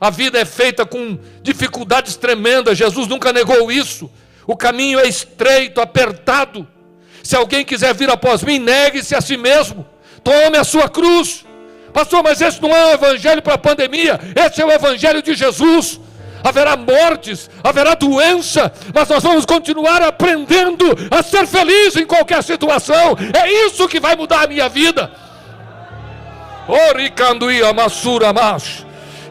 A 0.00 0.08
vida 0.08 0.38
é 0.38 0.44
feita 0.46 0.86
com 0.86 1.18
dificuldades 1.42 2.16
tremendas, 2.16 2.78
Jesus 2.78 3.06
nunca 3.06 3.30
negou 3.30 3.70
isso. 3.70 4.10
O 4.46 4.56
caminho 4.56 4.98
é 4.98 5.06
estreito, 5.06 5.82
apertado. 5.82 6.66
Se 7.22 7.36
alguém 7.36 7.62
quiser 7.62 7.94
vir 7.94 8.08
após 8.08 8.42
mim, 8.42 8.58
negue-se 8.58 9.14
a 9.14 9.20
si 9.20 9.36
mesmo, 9.36 9.86
tome 10.22 10.56
a 10.56 10.64
sua 10.64 10.88
cruz. 10.88 11.44
Pastor, 11.92 12.22
mas 12.22 12.40
esse 12.40 12.60
não 12.60 12.74
é 12.74 12.86
o 12.86 12.94
evangelho 12.94 13.42
para 13.42 13.54
a 13.54 13.58
pandemia, 13.58 14.18
esse 14.34 14.62
é 14.62 14.64
o 14.64 14.72
evangelho 14.72 15.22
de 15.22 15.34
Jesus 15.34 16.00
haverá 16.44 16.76
mortes, 16.76 17.48
haverá 17.62 17.94
doença, 17.94 18.70
mas 18.94 19.08
nós 19.08 19.22
vamos 19.22 19.46
continuar 19.46 20.02
aprendendo 20.02 20.84
a 21.10 21.22
ser 21.22 21.46
feliz 21.46 21.96
em 21.96 22.04
qualquer 22.04 22.42
situação. 22.44 23.16
É 23.32 23.50
isso 23.66 23.88
que 23.88 23.98
vai 23.98 24.14
mudar 24.14 24.44
a 24.44 24.46
minha 24.46 24.68
vida. 24.68 25.10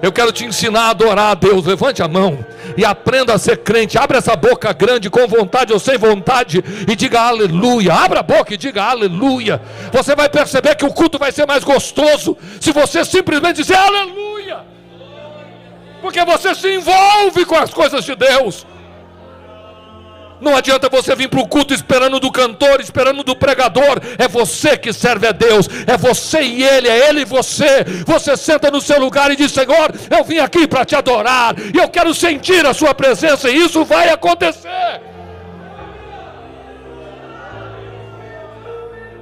Eu 0.01 0.11
quero 0.11 0.33
te 0.33 0.43
ensinar 0.43 0.87
a 0.87 0.89
adorar 0.89 1.31
a 1.31 1.33
Deus. 1.33 1.65
Levante 1.65 2.03
a 2.03 2.07
mão 2.07 2.45
e 2.75 2.83
aprenda 2.83 3.33
a 3.33 3.37
ser 3.37 3.57
crente. 3.57 3.97
Abre 3.97 4.17
essa 4.17 4.35
boca 4.35 4.73
grande, 4.73 5.09
com 5.09 5.25
vontade 5.27 5.71
ou 5.71 5.79
sem 5.79 5.97
vontade, 5.97 6.63
e 6.87 6.95
diga 6.95 7.21
aleluia. 7.21 7.93
Abra 7.93 8.19
a 8.19 8.23
boca 8.23 8.53
e 8.53 8.57
diga 8.57 8.83
aleluia. 8.83 9.61
Você 9.93 10.13
vai 10.13 10.27
perceber 10.27 10.75
que 10.75 10.85
o 10.85 10.91
culto 10.91 11.17
vai 11.17 11.31
ser 11.31 11.47
mais 11.47 11.63
gostoso 11.63 12.35
se 12.59 12.71
você 12.71 13.05
simplesmente 13.05 13.57
dizer 13.57 13.75
aleluia 13.77 14.32
porque 16.03 16.25
você 16.25 16.53
se 16.53 16.69
envolve 16.75 17.45
com 17.45 17.55
as 17.55 17.73
coisas 17.73 18.03
de 18.03 18.13
Deus. 18.13 18.67
Não 20.41 20.53
adianta 20.53 20.89
você 20.89 21.15
vir 21.15 21.29
para 21.29 21.39
o 21.39 21.47
culto 21.47 21.73
esperando 21.73 22.19
do 22.19 22.29
cantor, 22.29 22.81
esperando 22.81 23.23
do 23.23 23.33
pregador. 23.33 24.01
É 24.17 24.27
você 24.27 24.77
que 24.77 24.91
serve 24.91 25.25
a 25.27 25.31
Deus. 25.31 25.65
É 25.87 25.95
você 25.95 26.41
e 26.41 26.61
Ele, 26.61 26.89
é 26.89 27.07
Ele 27.07 27.21
e 27.21 27.25
você. 27.25 27.85
Você 28.05 28.35
senta 28.35 28.69
no 28.69 28.81
seu 28.81 28.99
lugar 28.99 29.31
e 29.31 29.37
diz: 29.37 29.53
Senhor, 29.53 29.93
eu 30.11 30.25
vim 30.25 30.39
aqui 30.39 30.67
para 30.67 30.83
te 30.83 30.93
adorar. 30.93 31.55
E 31.73 31.77
eu 31.77 31.87
quero 31.87 32.13
sentir 32.13 32.65
a 32.65 32.73
Sua 32.73 32.93
presença. 32.93 33.49
E 33.49 33.55
isso 33.55 33.85
vai 33.85 34.09
acontecer. 34.09 34.99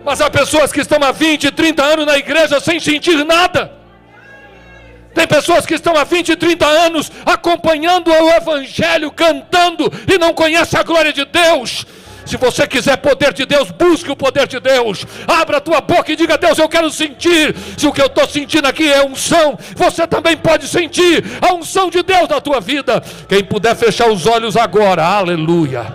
Mas 0.03 0.19
há 0.19 0.31
pessoas 0.31 0.71
que 0.71 0.81
estão 0.81 0.97
há 1.03 1.11
20, 1.11 1.51
30 1.51 1.83
anos 1.83 2.05
na 2.07 2.17
igreja 2.17 2.59
sem 2.59 2.79
sentir 2.79 3.23
nada. 3.23 3.80
Tem 5.13 5.27
pessoas 5.27 5.65
que 5.65 5.73
estão 5.73 5.95
há 5.95 6.03
20, 6.03 6.35
30 6.35 6.65
anos 6.65 7.11
acompanhando 7.25 8.09
o 8.09 8.29
Evangelho, 8.29 9.11
cantando 9.11 9.91
e 10.07 10.17
não 10.17 10.33
conhecem 10.33 10.79
a 10.79 10.83
glória 10.83 11.11
de 11.11 11.25
Deus. 11.25 11.85
Se 12.25 12.37
você 12.37 12.65
quiser 12.67 12.97
poder 12.97 13.33
de 13.33 13.45
Deus, 13.45 13.71
busque 13.71 14.11
o 14.11 14.15
poder 14.15 14.47
de 14.47 14.59
Deus. 14.59 15.05
Abra 15.27 15.57
a 15.57 15.61
tua 15.61 15.81
boca 15.81 16.11
e 16.11 16.15
diga: 16.15 16.37
Deus, 16.37 16.57
eu 16.57 16.69
quero 16.69 16.89
sentir. 16.89 17.55
Se 17.77 17.87
o 17.87 17.91
que 17.91 18.01
eu 18.01 18.05
estou 18.05 18.27
sentindo 18.27 18.67
aqui 18.67 18.91
é 18.91 19.03
unção, 19.05 19.57
você 19.75 20.07
também 20.07 20.37
pode 20.37 20.67
sentir 20.67 21.23
a 21.41 21.53
unção 21.53 21.89
de 21.89 22.01
Deus 22.03 22.29
na 22.29 22.39
tua 22.39 22.61
vida. 22.61 23.03
Quem 23.27 23.43
puder 23.43 23.75
fechar 23.75 24.09
os 24.09 24.25
olhos 24.25 24.55
agora, 24.55 25.03
aleluia. 25.03 25.93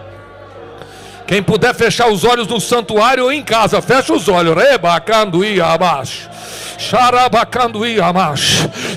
Quem 1.27 1.43
puder 1.43 1.75
fechar 1.75 2.09
os 2.09 2.23
olhos 2.23 2.47
no 2.47 2.61
santuário 2.61 3.25
ou 3.25 3.33
em 3.33 3.43
casa, 3.43 3.81
fecha 3.83 4.13
os 4.13 4.29
olhos. 4.29 4.55
Reba, 4.55 4.99
canduia, 5.01 5.67
abaixo. 5.67 6.29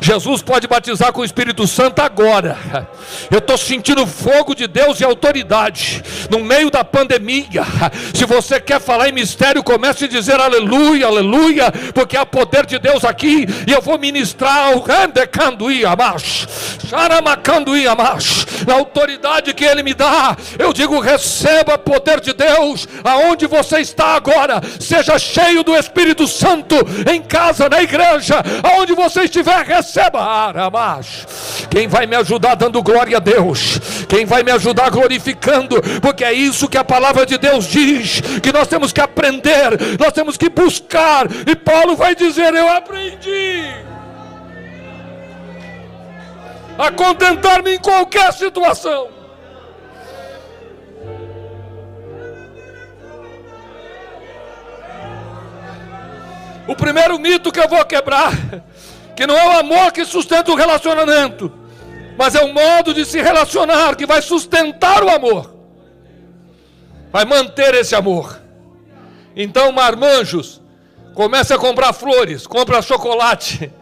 Jesus 0.01 0.41
pode 0.41 0.67
batizar 0.67 1.11
com 1.11 1.21
o 1.21 1.25
Espírito 1.25 1.67
Santo 1.67 2.01
agora. 2.01 2.57
Eu 3.29 3.39
estou 3.39 3.57
sentindo 3.57 4.05
fogo 4.05 4.55
de 4.55 4.67
Deus 4.67 4.99
e 4.99 5.03
autoridade 5.03 6.03
no 6.29 6.39
meio 6.39 6.69
da 6.69 6.83
pandemia. 6.83 7.63
Se 8.13 8.25
você 8.25 8.59
quer 8.59 8.79
falar 8.79 9.09
em 9.09 9.13
mistério, 9.13 9.63
comece 9.63 10.05
a 10.05 10.07
dizer 10.07 10.39
aleluia, 10.39 11.07
aleluia, 11.07 11.71
porque 11.93 12.17
há 12.17 12.25
poder 12.25 12.65
de 12.65 12.79
Deus 12.79 13.03
aqui 13.03 13.45
e 13.67 13.71
eu 13.71 13.81
vou 13.81 13.97
ministrar 13.97 14.75
o 14.75 14.81
na 18.65 18.73
autoridade 18.73 19.53
que 19.53 19.63
Ele 19.63 19.83
me 19.83 19.93
dá. 19.93 20.35
Eu 20.57 20.73
digo: 20.73 20.99
receba 20.99 21.77
poder 21.77 22.19
de 22.19 22.33
Deus 22.33 22.87
aonde 23.03 23.47
você 23.47 23.79
está 23.79 24.15
agora. 24.15 24.61
Seja 24.79 25.17
cheio 25.17 25.63
do 25.63 25.75
Espírito 25.75 26.27
Santo 26.27 26.75
em 27.11 27.21
casa, 27.21 27.68
na 27.69 27.81
igreja, 27.81 28.43
aonde 28.63 28.93
você 28.93 29.21
estiver, 29.23 29.65
receba. 29.65 30.53
Quem 31.69 31.87
vai 31.87 32.05
me 32.05 32.15
ajudar 32.15 32.55
dando 32.55 32.81
glória 32.81 33.17
a 33.17 33.19
Deus? 33.19 33.79
Quem 34.07 34.25
vai 34.25 34.43
me 34.43 34.51
ajudar 34.51 34.89
glorificando? 34.89 35.81
Porque 36.01 36.23
é 36.23 36.33
isso 36.33 36.67
que 36.67 36.77
a 36.77 36.83
palavra 36.83 37.25
de 37.25 37.37
Deus 37.37 37.65
diz: 37.65 38.21
que 38.41 38.51
nós 38.51 38.67
temos 38.67 38.91
que 38.91 39.01
aprender, 39.01 39.77
nós 39.99 40.11
temos 40.11 40.35
que 40.35 40.49
buscar. 40.49 41.27
E 41.47 41.55
Paulo 41.55 41.95
vai 41.95 42.15
dizer: 42.15 42.53
Eu 42.53 42.69
aprendi 42.69 43.63
a 46.77 46.91
contentar-me 46.91 47.75
em 47.75 47.79
qualquer 47.79 48.31
situação. 48.33 49.18
O 56.69 56.75
primeiro 56.75 57.17
mito 57.17 57.51
que 57.51 57.59
eu 57.59 57.67
vou 57.67 57.83
quebrar, 57.83 58.31
que 59.15 59.25
não 59.25 59.35
é 59.35 59.47
o 59.47 59.59
amor 59.59 59.91
que 59.91 60.05
sustenta 60.05 60.51
o 60.51 60.55
relacionamento, 60.55 61.51
mas 62.15 62.35
é 62.35 62.43
o 62.43 62.53
modo 62.53 62.93
de 62.93 63.05
se 63.05 63.19
relacionar 63.19 63.95
que 63.95 64.05
vai 64.05 64.21
sustentar 64.21 65.03
o 65.03 65.09
amor, 65.09 65.51
vai 67.11 67.25
manter 67.25 67.73
esse 67.73 67.95
amor. 67.95 68.39
Então, 69.35 69.71
marmanjos, 69.71 70.61
comece 71.15 71.51
a 71.51 71.57
comprar 71.57 71.91
flores, 71.91 72.45
compra 72.45 72.83
chocolate, 72.83 73.73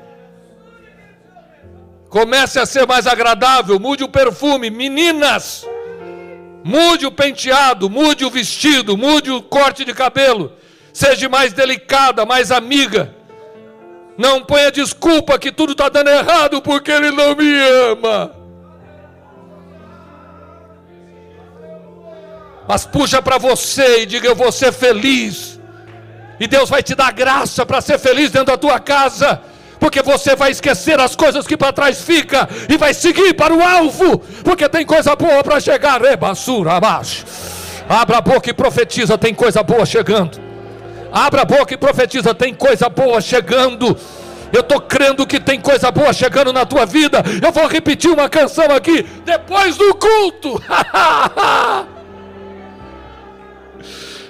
comece 2.08 2.58
a 2.58 2.66
ser 2.66 2.88
mais 2.88 3.06
agradável, 3.06 3.78
mude 3.82 4.06
o 4.06 4.10
perfume, 4.10 4.70
meninas, 4.70 5.68
mude 6.64 7.06
o 7.06 7.12
penteado, 7.12 7.90
mude 7.90 8.24
o 8.24 8.30
vestido, 8.30 8.96
mude 8.96 9.30
o 9.30 9.42
corte 9.42 9.84
de 9.84 9.94
cabelo 9.94 10.54
seja 10.98 11.30
mais 11.30 11.54
delicada, 11.54 12.26
mais 12.26 12.52
amiga. 12.52 13.14
Não 14.18 14.44
ponha 14.44 14.72
desculpa 14.72 15.38
que 15.38 15.52
tudo 15.52 15.74
está 15.74 15.90
dando 15.90 16.10
errado 16.10 16.60
porque 16.60 16.90
ele 16.92 17.12
não 17.12 17.36
me 17.36 17.54
ama. 17.92 18.32
Mas 22.68 22.84
puxa 22.88 23.22
para 23.22 23.38
você 23.38 24.02
e 24.02 24.06
diga: 24.08 24.28
Eu 24.28 24.36
vou 24.36 24.52
ser 24.52 24.72
feliz. 24.74 25.60
E 26.40 26.48
Deus 26.48 26.68
vai 26.68 26.82
te 26.82 26.96
dar 26.96 27.12
graça 27.14 27.64
para 27.64 27.80
ser 27.80 28.00
feliz 28.00 28.32
dentro 28.32 28.48
da 28.48 28.58
tua 28.58 28.80
casa. 28.80 29.40
Porque 29.80 30.02
você 30.02 30.36
vai 30.36 30.50
esquecer 30.50 31.00
as 31.00 31.16
coisas 31.16 31.46
que 31.46 31.56
para 31.56 31.72
trás 31.72 32.02
fica 32.02 32.50
e 32.68 32.76
vai 32.76 32.96
seguir 32.96 33.36
para 33.36 33.54
o 33.54 33.62
alvo, 33.62 34.18
porque 34.44 34.68
tem 34.68 34.84
coisa 34.84 35.16
boa 35.16 35.44
para 35.44 35.60
chegar, 35.60 36.02
rebassura 36.02 36.74
abaixo. 36.74 37.24
Abra 37.88 38.18
a 38.18 38.22
boca 38.22 38.50
e 38.50 38.54
profetiza, 38.54 39.20
tem 39.20 39.36
coisa 39.36 39.62
boa 39.62 39.86
chegando. 39.86 40.47
Abra 41.18 41.42
a 41.42 41.46
boca 41.46 41.74
e 41.74 41.78
profetiza: 41.78 42.36
tem 42.36 42.54
coisa 42.54 42.88
boa 42.90 43.20
chegando. 43.20 43.98
Eu 44.54 44.62
estou 44.62 44.80
crendo 44.80 45.26
que 45.26 45.40
tem 45.40 45.60
coisa 45.60 45.90
boa 45.92 46.14
chegando 46.14 46.54
na 46.54 46.64
tua 46.64 46.86
vida. 46.86 47.24
Eu 47.44 47.52
vou 47.52 47.66
repetir 47.68 48.12
uma 48.12 48.30
canção 48.30 48.66
aqui 48.72 49.04
depois 49.26 49.76
do 49.76 49.96
culto. 49.96 50.62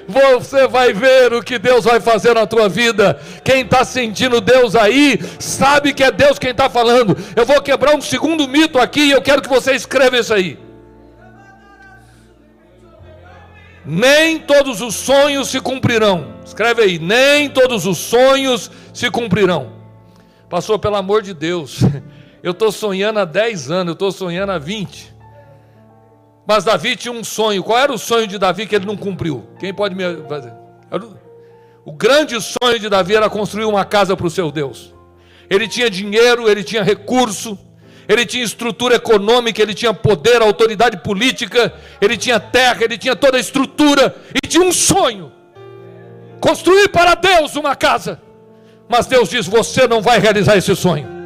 Você 0.08 0.66
vai 0.68 0.94
ver 0.94 1.34
o 1.34 1.44
que 1.44 1.60
Deus 1.60 1.84
vai 1.84 2.00
fazer 2.00 2.34
na 2.34 2.48
tua 2.48 2.70
vida. 2.70 3.20
Quem 3.44 3.64
está 3.64 3.84
sentindo 3.84 4.40
Deus 4.40 4.74
aí, 4.74 5.20
sabe 5.38 5.94
que 5.94 6.02
é 6.02 6.10
Deus 6.10 6.40
quem 6.40 6.52
está 6.52 6.70
falando. 6.70 7.18
Eu 7.36 7.46
vou 7.46 7.62
quebrar 7.62 7.94
um 7.94 8.02
segundo 8.02 8.48
mito 8.48 8.80
aqui 8.80 9.02
e 9.02 9.12
eu 9.12 9.22
quero 9.22 9.42
que 9.42 9.50
você 9.50 9.74
escreva 9.74 10.18
isso 10.18 10.34
aí. 10.34 10.67
Nem 13.88 14.38
todos 14.38 14.82
os 14.82 14.96
sonhos 14.96 15.48
se 15.48 15.62
cumprirão. 15.62 16.34
Escreve 16.46 16.82
aí, 16.82 17.00
nem 17.00 17.50
todos 17.50 17.86
os 17.86 17.98
sonhos 17.98 18.70
se 18.94 19.10
cumprirão. 19.10 19.72
Pastor, 20.50 20.78
pelo 20.78 20.98
amor 20.98 21.22
de 21.22 21.34
Deus, 21.34 21.80
eu 22.44 22.52
estou 22.52 22.70
sonhando 22.70 23.20
há 23.20 23.26
10 23.26 23.72
anos, 23.72 23.88
eu 23.88 23.94
estou 23.94 24.12
sonhando 24.12 24.52
há 24.52 24.58
20. 24.58 25.16
Mas 26.46 26.66
Davi 26.66 26.98
tinha 26.98 27.14
um 27.14 27.24
sonho. 27.24 27.64
Qual 27.64 27.80
era 27.80 27.94
o 27.94 27.98
sonho 27.98 28.28
de 28.28 28.38
Davi 28.38 28.68
que 28.68 28.76
ele 28.76 28.86
não 28.86 28.98
cumpriu? 28.98 29.48
Quem 29.58 29.74
pode 29.74 29.96
me 29.96 30.04
fazer? 30.28 30.54
O 31.86 31.94
grande 31.94 32.36
sonho 32.42 32.80
de 32.80 32.90
Davi 32.90 33.16
era 33.16 33.30
construir 33.30 33.66
uma 33.66 33.86
casa 33.86 34.18
para 34.18 34.28
o 34.28 34.30
seu 34.30 34.52
Deus. 34.52 34.94
Ele 35.50 35.66
tinha 35.66 35.90
dinheiro, 35.90 36.50
ele 36.50 36.64
tinha 36.64 36.84
recurso, 36.84 37.58
ele 38.08 38.26
tinha 38.26 38.44
estrutura 38.44 38.96
econômica, 38.96 39.62
ele 39.62 39.74
tinha 39.74 39.94
poder, 39.94 40.42
autoridade 40.42 40.98
política, 40.98 41.74
ele 42.00 42.16
tinha 42.18 42.40
terra, 42.40 42.84
ele 42.84 42.98
tinha 42.98 43.16
toda 43.16 43.38
a 43.38 43.40
estrutura 43.40 44.16
e 44.34 44.48
tinha 44.48 44.64
um 44.64 44.72
sonho 44.72 45.32
construir 46.40 46.90
para 46.90 47.16
Deus 47.16 47.56
uma 47.56 47.76
casa. 47.76 48.22
Mas 48.88 49.06
Deus 49.06 49.30
diz: 49.30 49.46
Você 49.46 49.88
não 49.88 50.02
vai 50.02 50.20
realizar 50.20 50.56
esse 50.56 50.76
sonho. 50.76 51.18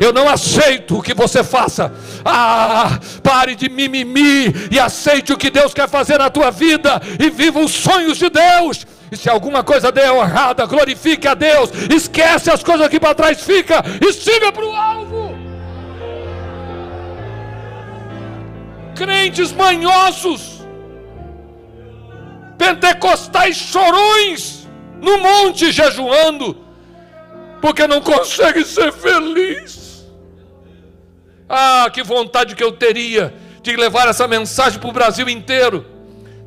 Eu 0.00 0.12
não 0.12 0.28
aceito 0.28 0.98
o 0.98 1.02
que 1.02 1.14
você 1.14 1.44
faça. 1.44 1.92
Ah, 2.24 2.98
pare 3.22 3.54
de 3.54 3.68
mimimi 3.68 4.52
e 4.70 4.80
aceite 4.80 5.32
o 5.32 5.36
que 5.36 5.50
Deus 5.50 5.72
quer 5.74 5.88
fazer 5.88 6.18
na 6.18 6.30
tua 6.30 6.50
vida 6.50 7.00
e 7.20 7.30
viva 7.30 7.60
os 7.60 7.70
sonhos 7.70 8.18
de 8.18 8.28
Deus. 8.28 8.86
E 9.12 9.16
se 9.16 9.28
alguma 9.28 9.62
coisa 9.62 9.92
der 9.92 10.12
errada, 10.12 10.64
glorifique 10.64 11.28
a 11.28 11.34
Deus. 11.34 11.70
Esquece 11.94 12.50
as 12.50 12.64
coisas 12.64 12.88
que 12.88 12.98
para 12.98 13.14
trás 13.14 13.42
fica 13.42 13.84
e 14.00 14.12
siga 14.12 14.50
para 14.50 14.64
o 14.64 14.74
alvo. 14.74 15.11
Crentes 19.02 19.50
manhosos 19.50 20.62
pentecostais 22.56 23.56
chorões 23.56 24.68
no 25.00 25.18
monte 25.18 25.72
jejuando, 25.72 26.56
porque 27.60 27.88
não 27.88 28.00
conseguem 28.00 28.64
ser 28.64 28.92
felizes. 28.92 30.06
Ah, 31.48 31.90
que 31.92 32.04
vontade 32.04 32.54
que 32.54 32.62
eu 32.62 32.70
teria 32.70 33.34
de 33.60 33.74
levar 33.74 34.06
essa 34.06 34.28
mensagem 34.28 34.78
para 34.78 34.88
o 34.88 34.92
Brasil 34.92 35.28
inteiro. 35.28 35.84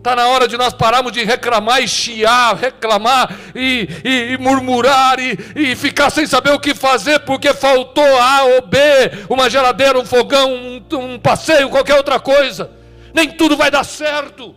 Está 0.05 0.15
na 0.15 0.27
hora 0.27 0.47
de 0.47 0.55
nós 0.55 0.71
pararmos 0.71 1.11
de 1.11 1.23
reclamar 1.23 1.81
e 1.81 1.87
chiar, 1.87 2.55
reclamar 2.55 3.27
e, 3.55 3.89
e, 4.03 4.33
e 4.33 4.37
murmurar 4.37 5.19
e, 5.19 5.35
e, 5.55 5.75
ficar 5.75 6.11
sem 6.11 6.27
saber 6.27 6.51
o 6.51 6.59
que 6.59 6.75
fazer 6.75 7.21
porque 7.21 7.51
faltou 7.55 8.05
A 8.21 8.43
ou 8.43 8.67
B, 8.67 8.77
uma 9.27 9.49
geladeira, 9.49 9.97
um 9.99 10.05
fogão, 10.05 10.53
um, 10.53 10.85
um 10.91 11.17
passeio, 11.17 11.71
qualquer 11.71 11.95
outra 11.95 12.19
coisa. 12.19 12.69
Nem 13.15 13.31
tudo 13.31 13.57
vai 13.57 13.71
dar 13.71 13.83
certo. 13.83 14.53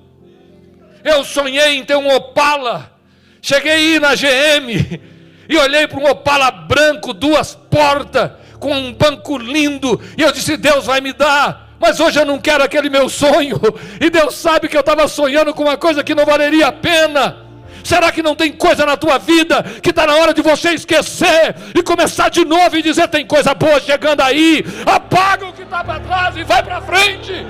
Eu 1.03 1.25
sonhei 1.25 1.79
em 1.79 1.83
ter 1.83 1.97
um 1.97 2.15
Opala. 2.15 2.93
Cheguei 3.41 3.73
aí 3.73 3.99
na 3.99 4.15
GM 4.15 5.01
e 5.49 5.57
olhei 5.57 5.89
para 5.89 5.99
um 5.99 6.11
Opala 6.11 6.51
branco, 6.51 7.15
duas 7.15 7.55
portas, 7.55 8.33
com 8.61 8.71
um 8.71 8.93
banco 8.93 9.39
lindo, 9.39 9.99
e 10.15 10.21
eu 10.21 10.31
disse: 10.31 10.59
Deus 10.59 10.85
vai 10.85 11.01
me 11.01 11.15
dar. 11.15 11.68
Mas 11.81 12.01
hoje 12.01 12.19
eu 12.19 12.27
não 12.27 12.41
quero 12.41 12.65
aquele 12.65 12.91
meu 12.91 13.09
sonho, 13.09 13.61
e 14.01 14.11
Deus 14.11 14.35
sabe 14.35 14.69
que 14.69 14.77
eu 14.77 14.81
estava 14.81 15.07
sonhando 15.07 15.55
com 15.55 15.63
uma 15.63 15.77
coisa 15.77 16.03
que 16.03 16.15
não 16.15 16.27
valeria 16.27 16.69
a 16.69 16.73
pena. 16.73 17.49
Será 17.85 18.11
que 18.11 18.23
não 18.23 18.35
tem 18.35 18.53
coisa 18.53 18.85
na 18.85 18.97
tua 18.97 19.19
vida 19.19 19.63
que 19.83 19.91
está 19.91 20.07
na 20.07 20.15
hora 20.17 20.35
de 20.35 20.43
você 20.43 20.71
esquecer 20.71 21.55
e 21.75 21.83
começar 21.83 22.29
de 22.29 22.45
novo 22.45 22.77
e 22.77 22.83
dizer: 22.83 23.09
tem 23.09 23.25
coisa 23.25 23.55
boa 23.55 23.81
chegando 23.81 24.21
aí? 24.21 24.65
Apaga 24.85 25.47
o 25.47 25.53
que 25.53 25.63
está 25.63 25.83
para 25.85 26.01
trás 26.01 26.37
e 26.37 26.45
vai 26.45 26.63
para 26.63 26.83
frente. 26.83 27.47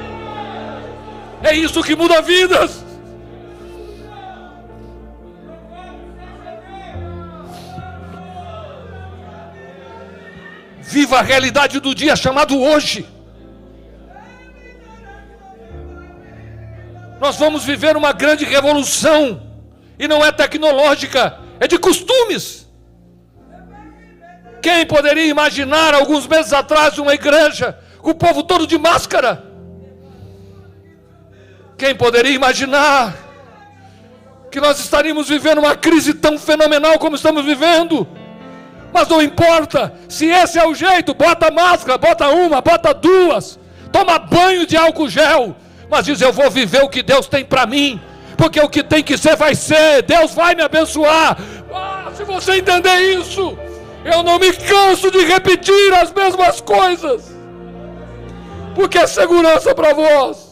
É 1.42 1.54
isso 1.54 1.82
que 1.82 1.96
muda 1.96 2.20
vidas. 2.20 2.84
Viva 10.82 11.18
a 11.18 11.22
realidade 11.22 11.80
do 11.80 11.94
dia 11.94 12.14
chamado 12.14 12.60
hoje. 12.60 13.17
Nós 17.20 17.36
vamos 17.36 17.64
viver 17.64 17.96
uma 17.96 18.12
grande 18.12 18.44
revolução, 18.44 19.42
e 19.98 20.06
não 20.06 20.24
é 20.24 20.30
tecnológica, 20.30 21.38
é 21.58 21.66
de 21.66 21.78
costumes. 21.78 22.68
Quem 24.62 24.86
poderia 24.86 25.26
imaginar 25.26 25.94
alguns 25.94 26.26
meses 26.26 26.52
atrás 26.52 26.98
uma 26.98 27.14
igreja 27.14 27.78
com 28.00 28.10
o 28.10 28.14
povo 28.14 28.42
todo 28.42 28.66
de 28.66 28.78
máscara? 28.78 29.44
Quem 31.76 31.94
poderia 31.94 32.32
imaginar 32.32 33.16
que 34.50 34.60
nós 34.60 34.80
estaríamos 34.80 35.28
vivendo 35.28 35.58
uma 35.58 35.76
crise 35.76 36.14
tão 36.14 36.38
fenomenal 36.38 36.98
como 36.98 37.16
estamos 37.16 37.44
vivendo? 37.44 38.06
Mas 38.92 39.06
não 39.08 39.22
importa, 39.22 39.92
se 40.08 40.26
esse 40.26 40.58
é 40.58 40.66
o 40.66 40.74
jeito, 40.74 41.14
bota 41.14 41.50
máscara, 41.50 41.98
bota 41.98 42.28
uma, 42.28 42.60
bota 42.60 42.94
duas, 42.94 43.58
toma 43.92 44.18
banho 44.18 44.66
de 44.66 44.76
álcool 44.76 45.08
gel, 45.08 45.54
mas 45.90 46.04
diz: 46.04 46.20
Eu 46.20 46.32
vou 46.32 46.50
viver 46.50 46.82
o 46.82 46.88
que 46.88 47.02
Deus 47.02 47.26
tem 47.26 47.44
para 47.44 47.66
mim, 47.66 48.00
porque 48.36 48.60
o 48.60 48.68
que 48.68 48.82
tem 48.82 49.02
que 49.02 49.16
ser 49.16 49.36
vai 49.36 49.54
ser, 49.54 50.02
Deus 50.02 50.34
vai 50.34 50.54
me 50.54 50.62
abençoar. 50.62 51.38
Ah, 51.72 52.10
se 52.16 52.24
você 52.24 52.56
entender 52.56 52.96
isso, 53.18 53.56
eu 54.04 54.22
não 54.22 54.38
me 54.38 54.52
canso 54.52 55.10
de 55.10 55.24
repetir 55.24 55.92
as 55.94 56.12
mesmas 56.12 56.60
coisas, 56.60 57.34
porque 58.74 58.98
é 58.98 59.06
segurança 59.06 59.74
para 59.74 59.92
vós. 59.94 60.48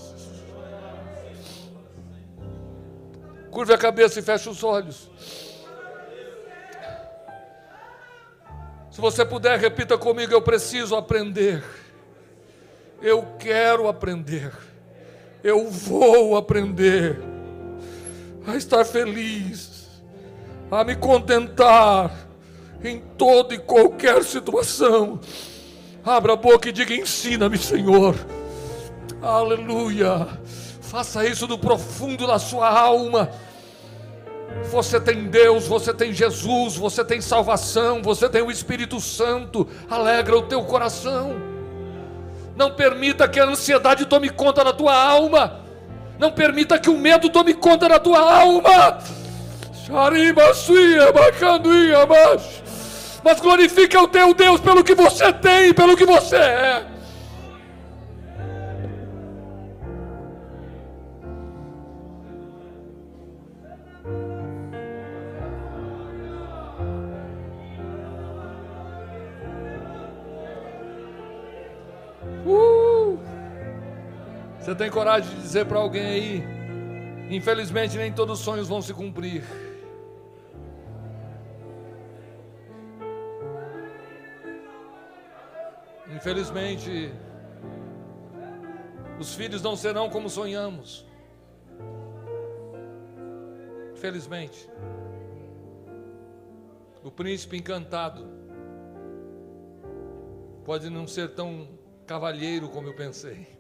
Curve 3.51 3.72
a 3.72 3.79
cabeça 3.79 4.18
e 4.18 4.22
feche 4.22 4.51
os 4.51 4.62
olhos. 4.62 5.09
Se 8.90 9.01
você 9.01 9.25
puder, 9.25 9.59
repita 9.59 9.96
comigo: 9.96 10.33
eu 10.33 10.42
preciso 10.42 10.96
aprender. 10.96 11.62
Eu 13.01 13.27
quero 13.38 13.88
aprender. 13.88 14.53
Eu 15.42 15.68
vou 15.70 16.37
aprender 16.37 17.18
a 18.46 18.57
estar 18.57 18.85
feliz, 18.85 19.87
a 20.70 20.85
me 20.85 20.96
contentar 20.96 22.27
em 22.83 23.01
toda 23.16 23.55
e 23.55 23.59
qualquer 23.59 24.22
situação. 24.25 25.20
Abra 26.05 26.35
a 26.35 26.37
boca 26.37 26.68
e 26.68 26.72
diga: 26.72 26.94
ensina-me, 26.94 27.59
Senhor. 27.59 28.14
Aleluia. 29.20 30.27
Faça 30.81 31.27
isso 31.27 31.46
do 31.46 31.59
profundo 31.59 32.27
da 32.27 32.38
sua 32.38 32.68
alma. 32.68 33.31
Você 34.70 35.01
tem 35.01 35.25
Deus, 35.25 35.66
você 35.66 35.92
tem 35.92 36.12
Jesus, 36.12 36.77
você 36.77 37.05
tem 37.05 37.20
salvação, 37.20 38.03
você 38.03 38.29
tem 38.29 38.42
o 38.42 38.51
Espírito 38.51 39.01
Santo, 39.01 39.68
alegra 39.90 40.37
o 40.37 40.42
teu 40.42 40.62
coração. 40.64 41.56
Não 42.57 42.71
permita 42.71 43.29
que 43.29 43.38
a 43.38 43.45
ansiedade 43.45 44.07
tome 44.07 44.31
conta 44.31 44.64
da 44.64 44.73
tua 44.73 44.95
alma. 44.95 45.61
Não 46.19 46.33
permita 46.33 46.79
que 46.79 46.88
o 46.88 46.97
medo 46.97 47.29
tome 47.29 47.53
conta 47.53 47.88
da 47.88 47.99
tua 47.99 48.19
alma. 48.19 48.99
Mas 53.23 53.40
glorifica 53.40 54.01
o 54.01 54.09
teu 54.09 54.33
Deus 54.33 54.61
pelo 54.61 54.83
que 54.83 54.95
você 54.95 55.33
tem, 55.33 55.75
pelo 55.75 55.97
que 55.97 56.07
você 56.07 56.37
é. 56.37 56.96
Você 74.66 74.74
tem 74.74 74.90
coragem 74.90 75.33
de 75.33 75.42
dizer 75.42 75.64
para 75.66 75.79
alguém 75.79 76.05
aí: 76.05 76.44
infelizmente 77.31 77.96
nem 77.96 78.12
todos 78.12 78.40
os 78.40 78.44
sonhos 78.44 78.66
vão 78.66 78.83
se 78.83 78.92
cumprir. 78.92 79.44
Infelizmente, 86.12 87.12
os 89.20 89.37
filhos 89.37 89.62
não 89.62 89.76
serão 89.76 90.11
como 90.11 90.29
sonhamos. 90.29 91.07
Infelizmente, 93.92 94.68
o 97.05 97.11
príncipe 97.12 97.57
encantado 97.57 98.26
pode 100.64 100.90
não 100.90 101.07
ser 101.07 101.37
tão 101.37 101.68
cavalheiro 102.05 102.68
como 102.68 102.88
eu 102.88 102.96
pensei. 102.96 103.56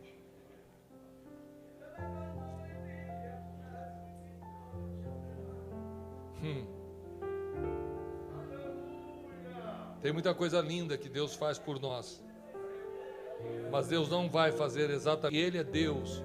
Tem 10.06 10.12
muita 10.12 10.32
coisa 10.32 10.60
linda 10.60 10.96
que 10.96 11.08
Deus 11.08 11.34
faz 11.34 11.58
por 11.58 11.80
nós. 11.80 12.24
Mas 13.72 13.88
Deus 13.88 14.08
não 14.08 14.30
vai 14.30 14.52
fazer 14.52 14.88
exatamente. 14.88 15.36
Ele 15.36 15.58
é 15.58 15.64
Deus 15.64 16.22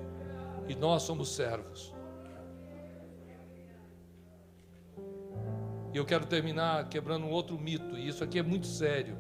e 0.67 0.75
nós 0.75 1.01
somos 1.01 1.29
servos. 1.29 1.91
E 5.91 5.97
eu 5.97 6.05
quero 6.05 6.27
terminar 6.27 6.89
quebrando 6.89 7.25
um 7.25 7.31
outro 7.31 7.57
mito, 7.57 7.97
e 7.97 8.07
isso 8.07 8.23
aqui 8.23 8.37
é 8.37 8.43
muito 8.43 8.67
sério. 8.67 9.17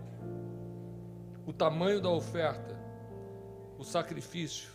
O 1.43 1.51
tamanho 1.51 1.99
da 1.99 2.11
oferta, 2.11 2.77
o 3.79 3.83
sacrifício, 3.83 4.69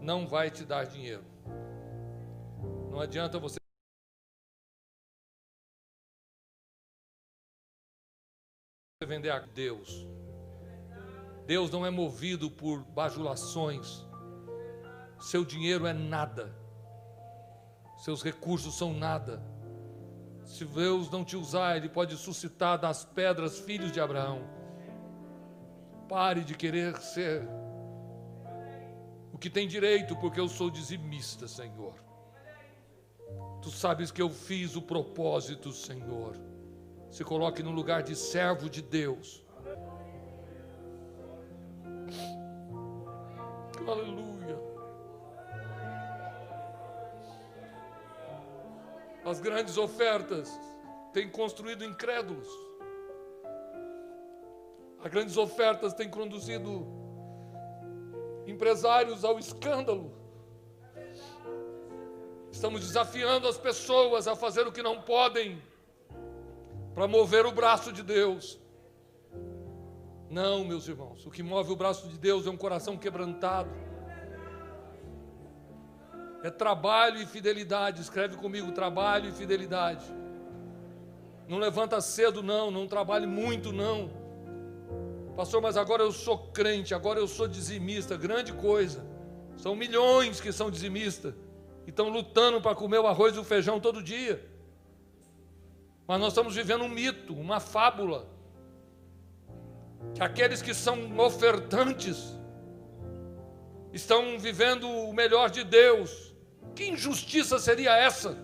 não 0.00 0.28
vai 0.28 0.52
te 0.52 0.64
dar 0.64 0.84
dinheiro. 0.84 1.24
Não 2.92 3.00
adianta 3.00 3.40
você 3.40 3.59
vender 9.10 9.30
a 9.30 9.40
Deus. 9.40 10.06
Deus 11.46 11.68
não 11.70 11.84
é 11.84 11.90
movido 11.90 12.48
por 12.48 12.84
bajulações. 12.84 14.06
Seu 15.18 15.44
dinheiro 15.44 15.84
é 15.84 15.92
nada. 15.92 16.54
Seus 17.98 18.22
recursos 18.22 18.78
são 18.78 18.94
nada. 18.94 19.42
Se 20.44 20.64
Deus 20.64 21.10
não 21.10 21.24
te 21.24 21.36
usar, 21.36 21.76
Ele 21.76 21.88
pode 21.88 22.16
suscitar 22.16 22.78
das 22.78 23.04
pedras 23.04 23.58
filhos 23.58 23.90
de 23.90 24.00
Abraão. 24.00 24.48
Pare 26.08 26.44
de 26.44 26.54
querer 26.54 26.96
ser 26.98 27.46
o 29.32 29.38
que 29.38 29.50
tem 29.50 29.66
direito, 29.66 30.16
porque 30.16 30.40
eu 30.40 30.48
sou 30.48 30.70
dizimista, 30.70 31.48
Senhor. 31.48 31.94
Tu 33.60 33.70
sabes 33.70 34.10
que 34.10 34.22
eu 34.22 34.30
fiz 34.30 34.76
o 34.76 34.82
propósito, 34.82 35.72
Senhor. 35.72 36.36
Se 37.10 37.24
coloque 37.24 37.62
no 37.62 37.72
lugar 37.72 38.02
de 38.02 38.14
servo 38.14 38.70
de 38.70 38.80
Deus. 38.80 39.44
Aleluia. 43.86 44.58
As 49.24 49.40
grandes 49.40 49.76
ofertas 49.76 50.48
têm 51.12 51.28
construído 51.28 51.84
incrédulos. 51.84 52.48
As 55.02 55.10
grandes 55.10 55.36
ofertas 55.36 55.92
têm 55.94 56.08
conduzido 56.08 56.86
empresários 58.46 59.24
ao 59.24 59.38
escândalo. 59.38 60.12
Estamos 62.52 62.82
desafiando 62.82 63.48
as 63.48 63.56
pessoas 63.56 64.28
a 64.28 64.36
fazer 64.36 64.66
o 64.66 64.72
que 64.72 64.82
não 64.82 65.00
podem 65.02 65.60
para 67.00 67.08
mover 67.08 67.46
o 67.46 67.50
braço 67.50 67.90
de 67.94 68.02
Deus. 68.02 68.60
Não, 70.28 70.66
meus 70.66 70.86
irmãos, 70.86 71.24
o 71.24 71.30
que 71.30 71.42
move 71.42 71.72
o 71.72 71.76
braço 71.76 72.06
de 72.06 72.18
Deus 72.18 72.46
é 72.46 72.50
um 72.50 72.58
coração 72.58 72.94
quebrantado. 72.94 73.70
É 76.42 76.50
trabalho 76.50 77.16
e 77.22 77.24
fidelidade. 77.24 78.02
Escreve 78.02 78.36
comigo: 78.36 78.70
trabalho 78.72 79.30
e 79.30 79.32
fidelidade. 79.32 80.04
Não 81.48 81.56
levanta 81.56 82.02
cedo, 82.02 82.42
não. 82.42 82.70
Não 82.70 82.86
trabalhe 82.86 83.26
muito, 83.26 83.72
não. 83.72 84.10
Pastor, 85.34 85.62
mas 85.62 85.78
agora 85.78 86.02
eu 86.02 86.12
sou 86.12 86.50
crente, 86.52 86.94
agora 86.94 87.18
eu 87.18 87.26
sou 87.26 87.48
dizimista. 87.48 88.14
Grande 88.14 88.52
coisa. 88.52 89.06
São 89.56 89.74
milhões 89.74 90.38
que 90.38 90.52
são 90.52 90.70
dizimistas 90.70 91.32
e 91.86 91.88
estão 91.88 92.10
lutando 92.10 92.60
para 92.60 92.76
comer 92.76 92.98
o 92.98 93.06
arroz 93.06 93.34
e 93.36 93.38
o 93.38 93.44
feijão 93.44 93.80
todo 93.80 94.02
dia. 94.02 94.49
Mas 96.10 96.18
nós 96.18 96.32
estamos 96.32 96.56
vivendo 96.56 96.82
um 96.82 96.88
mito, 96.88 97.32
uma 97.32 97.60
fábula. 97.60 98.26
Que 100.12 100.20
aqueles 100.20 100.60
que 100.60 100.74
são 100.74 101.16
ofertantes 101.16 102.36
estão 103.92 104.36
vivendo 104.36 104.88
o 104.88 105.12
melhor 105.12 105.50
de 105.50 105.62
Deus. 105.62 106.34
Que 106.74 106.88
injustiça 106.88 107.60
seria 107.60 107.96
essa? 107.96 108.36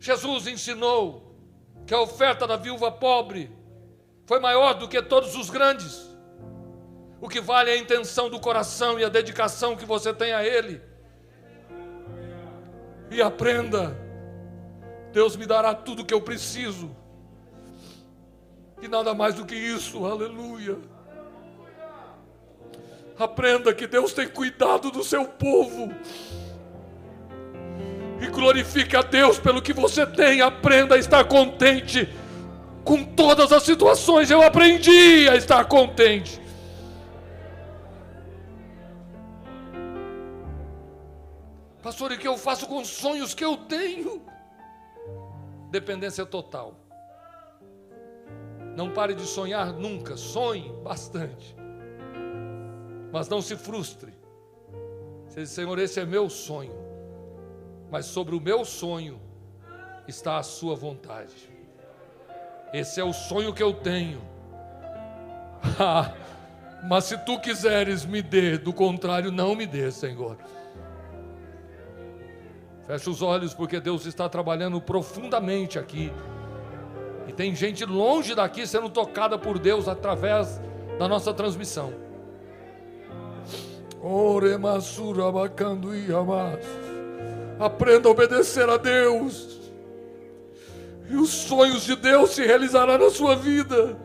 Jesus 0.00 0.46
ensinou 0.46 1.36
que 1.86 1.92
a 1.92 2.00
oferta 2.00 2.46
da 2.46 2.56
viúva 2.56 2.90
pobre 2.90 3.52
foi 4.24 4.40
maior 4.40 4.72
do 4.72 4.88
que 4.88 5.02
todos 5.02 5.36
os 5.36 5.50
grandes. 5.50 6.08
O 7.20 7.28
que 7.28 7.42
vale 7.42 7.68
é 7.70 7.74
a 7.74 7.78
intenção 7.78 8.30
do 8.30 8.40
coração 8.40 8.98
e 8.98 9.04
a 9.04 9.10
dedicação 9.10 9.76
que 9.76 9.84
você 9.84 10.14
tem 10.14 10.32
a 10.32 10.42
Ele. 10.42 10.80
E 13.10 13.20
aprenda 13.20 14.02
Deus 15.14 15.36
me 15.36 15.46
dará 15.46 15.72
tudo 15.72 16.02
o 16.02 16.04
que 16.04 16.12
eu 16.12 16.20
preciso. 16.20 16.90
E 18.82 18.88
nada 18.88 19.14
mais 19.14 19.36
do 19.36 19.46
que 19.46 19.54
isso, 19.54 20.04
aleluia. 20.04 20.76
Aprenda 23.16 23.72
que 23.72 23.86
Deus 23.86 24.12
tem 24.12 24.26
cuidado 24.28 24.90
do 24.90 25.04
seu 25.04 25.24
povo. 25.24 25.94
E 28.20 28.26
glorifique 28.26 28.96
a 28.96 29.02
Deus 29.02 29.38
pelo 29.38 29.62
que 29.62 29.72
você 29.72 30.04
tem. 30.04 30.40
Aprenda 30.40 30.96
a 30.96 30.98
estar 30.98 31.24
contente 31.24 32.08
Com 32.84 33.02
todas 33.02 33.50
as 33.50 33.62
situações 33.62 34.30
eu 34.30 34.42
aprendi 34.42 35.28
a 35.28 35.36
estar 35.36 35.64
contente. 35.64 36.38
Pastor, 41.82 42.12
e 42.12 42.16
o 42.16 42.18
que 42.18 42.28
eu 42.28 42.36
faço 42.36 42.66
com 42.66 42.82
os 42.82 42.88
sonhos 42.88 43.32
que 43.32 43.44
eu 43.44 43.56
tenho? 43.56 44.33
Dependência 45.74 46.24
total. 46.24 46.76
Não 48.76 48.92
pare 48.92 49.12
de 49.12 49.26
sonhar 49.26 49.72
nunca, 49.72 50.16
sonhe 50.16 50.72
bastante. 50.84 51.56
Mas 53.10 53.28
não 53.28 53.42
se 53.42 53.56
frustre. 53.56 54.14
Senhor, 55.44 55.76
esse 55.80 55.98
é 55.98 56.04
meu 56.04 56.30
sonho. 56.30 56.76
Mas 57.90 58.06
sobre 58.06 58.36
o 58.36 58.40
meu 58.40 58.64
sonho 58.64 59.20
está 60.06 60.38
a 60.38 60.44
sua 60.44 60.76
vontade. 60.76 61.50
Esse 62.72 63.00
é 63.00 63.04
o 63.04 63.12
sonho 63.12 63.52
que 63.52 63.62
eu 63.62 63.74
tenho. 63.74 64.22
Mas 66.88 67.06
se 67.06 67.18
tu 67.18 67.40
quiseres, 67.40 68.04
me 68.04 68.22
dê, 68.22 68.58
do 68.58 68.72
contrário, 68.72 69.32
não 69.32 69.56
me 69.56 69.66
dê, 69.66 69.90
Senhor. 69.90 70.38
Feche 72.86 73.08
os 73.08 73.22
olhos, 73.22 73.54
porque 73.54 73.80
Deus 73.80 74.04
está 74.04 74.28
trabalhando 74.28 74.80
profundamente 74.80 75.78
aqui. 75.78 76.12
E 77.26 77.32
tem 77.32 77.54
gente 77.54 77.84
longe 77.84 78.34
daqui 78.34 78.66
sendo 78.66 78.90
tocada 78.90 79.38
por 79.38 79.58
Deus 79.58 79.88
através 79.88 80.60
da 80.98 81.08
nossa 81.08 81.32
transmissão. 81.32 81.94
Aprenda 87.58 88.08
a 88.08 88.12
obedecer 88.12 88.68
a 88.68 88.76
Deus. 88.76 89.72
E 91.08 91.16
os 91.16 91.30
sonhos 91.30 91.84
de 91.84 91.96
Deus 91.96 92.30
se 92.30 92.44
realizarão 92.44 92.98
na 92.98 93.10
sua 93.10 93.34
vida. 93.34 93.96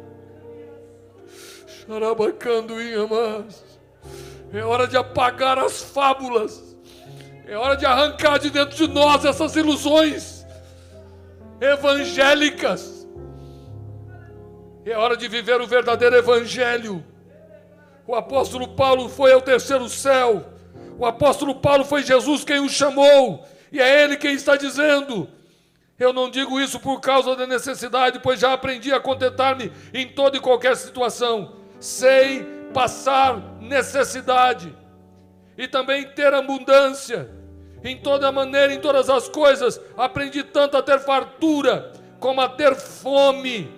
É 4.53 4.63
hora 4.63 4.87
de 4.87 4.95
apagar 4.95 5.59
as 5.59 5.81
fábulas. 5.81 6.68
É 7.49 7.57
hora 7.57 7.75
de 7.75 7.85
arrancar 7.85 8.37
de 8.37 8.49
dentro 8.49 8.77
de 8.77 8.87
nós 8.87 9.25
essas 9.25 9.55
ilusões 9.55 10.45
evangélicas 11.59 12.99
é 14.85 14.97
hora 14.97 15.15
de 15.15 15.27
viver 15.27 15.61
o 15.61 15.67
verdadeiro 15.67 16.15
evangelho. 16.15 17.03
O 18.07 18.15
apóstolo 18.15 18.69
Paulo 18.69 19.07
foi 19.09 19.31
ao 19.31 19.41
terceiro 19.41 19.87
céu. 19.87 20.45
O 20.97 21.05
apóstolo 21.05 21.55
Paulo 21.55 21.85
foi 21.85 22.01
Jesus 22.01 22.43
quem 22.43 22.59
o 22.59 22.69
chamou. 22.69 23.45
E 23.71 23.79
é 23.79 24.03
ele 24.03 24.17
quem 24.17 24.33
está 24.33 24.55
dizendo: 24.55 25.29
Eu 25.99 26.11
não 26.11 26.29
digo 26.29 26.59
isso 26.59 26.79
por 26.79 26.99
causa 27.01 27.35
da 27.35 27.45
necessidade, 27.45 28.19
pois 28.19 28.39
já 28.39 28.53
aprendi 28.53 28.91
a 28.91 28.99
contentar-me 28.99 29.71
em 29.93 30.07
toda 30.07 30.37
e 30.37 30.41
qualquer 30.41 30.75
situação. 30.75 31.55
Sei 31.79 32.43
passar 32.73 33.37
necessidade 33.59 34.75
e 35.57 35.67
também 35.67 36.07
ter 36.07 36.33
abundância. 36.33 37.38
Em 37.83 37.97
toda 37.97 38.31
maneira, 38.31 38.73
em 38.73 38.79
todas 38.79 39.09
as 39.09 39.29
coisas, 39.29 39.79
aprendi 39.97 40.43
tanto 40.43 40.75
a 40.75 40.81
ter 40.81 40.99
fartura 40.99 41.93
como 42.19 42.41
a 42.41 42.49
ter 42.49 42.75
fome. 42.75 43.71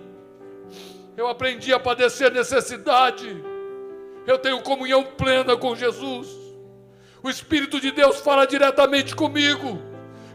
Eu 1.16 1.28
aprendi 1.28 1.72
a 1.72 1.78
padecer 1.78 2.32
necessidade. 2.32 3.42
Eu 4.26 4.38
tenho 4.38 4.60
comunhão 4.62 5.04
plena 5.04 5.56
com 5.56 5.76
Jesus. 5.76 6.28
O 7.22 7.30
Espírito 7.30 7.80
de 7.80 7.92
Deus 7.92 8.20
fala 8.20 8.46
diretamente 8.46 9.14
comigo. 9.14 9.80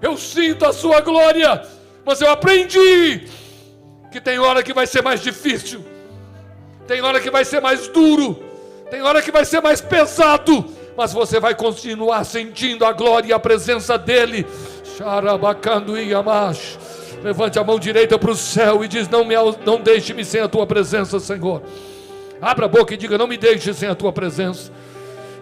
Eu 0.02 0.16
sinto 0.18 0.66
a 0.66 0.72
sua 0.72 1.02
glória, 1.02 1.68
mas 2.06 2.22
eu 2.22 2.30
aprendi 2.30 3.28
que 4.12 4.22
tem 4.22 4.40
hora 4.40 4.64
que 4.64 4.74
vai 4.74 4.88
ser 4.88 5.04
mais 5.04 5.22
difícil, 5.22 5.84
tem 6.88 7.02
hora 7.02 7.20
que 7.20 7.30
vai 7.30 7.44
ser 7.44 7.60
mais 7.60 7.88
duro, 7.88 8.42
tem 8.90 9.02
hora 9.02 9.22
que 9.22 9.32
vai 9.32 9.44
ser 9.44 9.62
mais 9.62 9.82
pesado, 9.82 10.66
mas 10.98 11.14
você 11.14 11.40
vai 11.40 11.54
continuar 11.54 12.24
sentindo 12.24 12.84
a 12.84 12.92
glória 12.92 13.30
e 13.30 13.34
a 13.34 13.38
presença 13.38 14.00
dEle. 14.00 14.48
Levante 17.24 17.60
a 17.60 17.64
mão 17.64 17.78
direita 17.80 18.18
para 18.18 18.32
o 18.32 18.36
céu 18.36 18.84
e 18.84 18.88
diz: 18.88 19.08
Não, 19.08 19.24
me, 19.24 19.36
não 19.64 19.80
deixe-me 19.80 20.26
sem 20.26 20.42
a 20.42 20.48
tua 20.48 20.66
presença, 20.66 21.20
Senhor. 21.20 21.62
Abra 22.42 22.66
a 22.66 22.68
boca 22.68 22.96
e 22.96 22.98
diga: 22.98 23.16
Não 23.16 23.28
me 23.28 23.38
deixe 23.38 23.72
sem 23.76 23.88
a 23.88 23.94
tua 23.94 24.12
presença. 24.12 24.72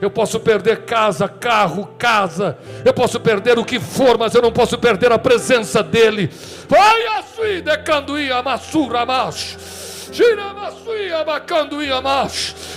Eu 0.01 0.11
posso 0.11 0.41
perder 0.41 0.83
casa, 0.83 1.25
carro, 1.29 1.87
casa. 1.97 2.57
Eu 2.83 2.93
posso 2.93 3.17
perder 3.17 3.57
o 3.57 3.63
que 3.63 3.79
for, 3.79 4.17
mas 4.17 4.35
eu 4.35 4.41
não 4.41 4.51
posso 4.51 4.77
perder 4.77 5.09
a 5.13 5.17
presença 5.17 5.81
dEle. 5.81 6.29
Vai 6.67 7.07
assim, 7.17 7.61
decanduia, 7.63 8.43
massura, 8.43 9.05
macho. 9.05 9.57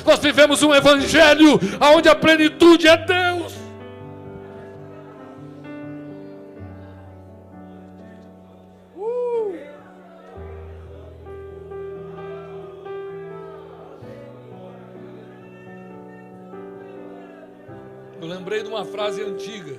Nós 0.08 0.20
vivemos 0.20 0.62
um 0.62 0.74
evangelho 0.74 1.60
onde 1.94 2.08
a 2.08 2.14
plenitude 2.14 2.88
é 2.88 2.96
Deus. 2.96 3.52
Eu 18.18 18.26
lembrei 18.26 18.62
de 18.62 18.68
uma 18.70 18.86
frase 18.86 19.22
antiga. 19.22 19.78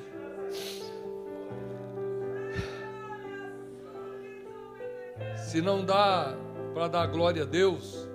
Se 5.37 5.59
não 5.59 5.83
dá 5.83 6.35
para 6.75 6.87
dar 6.87 7.07
glória 7.07 7.41
a 7.41 7.45
Deus, 7.47 8.07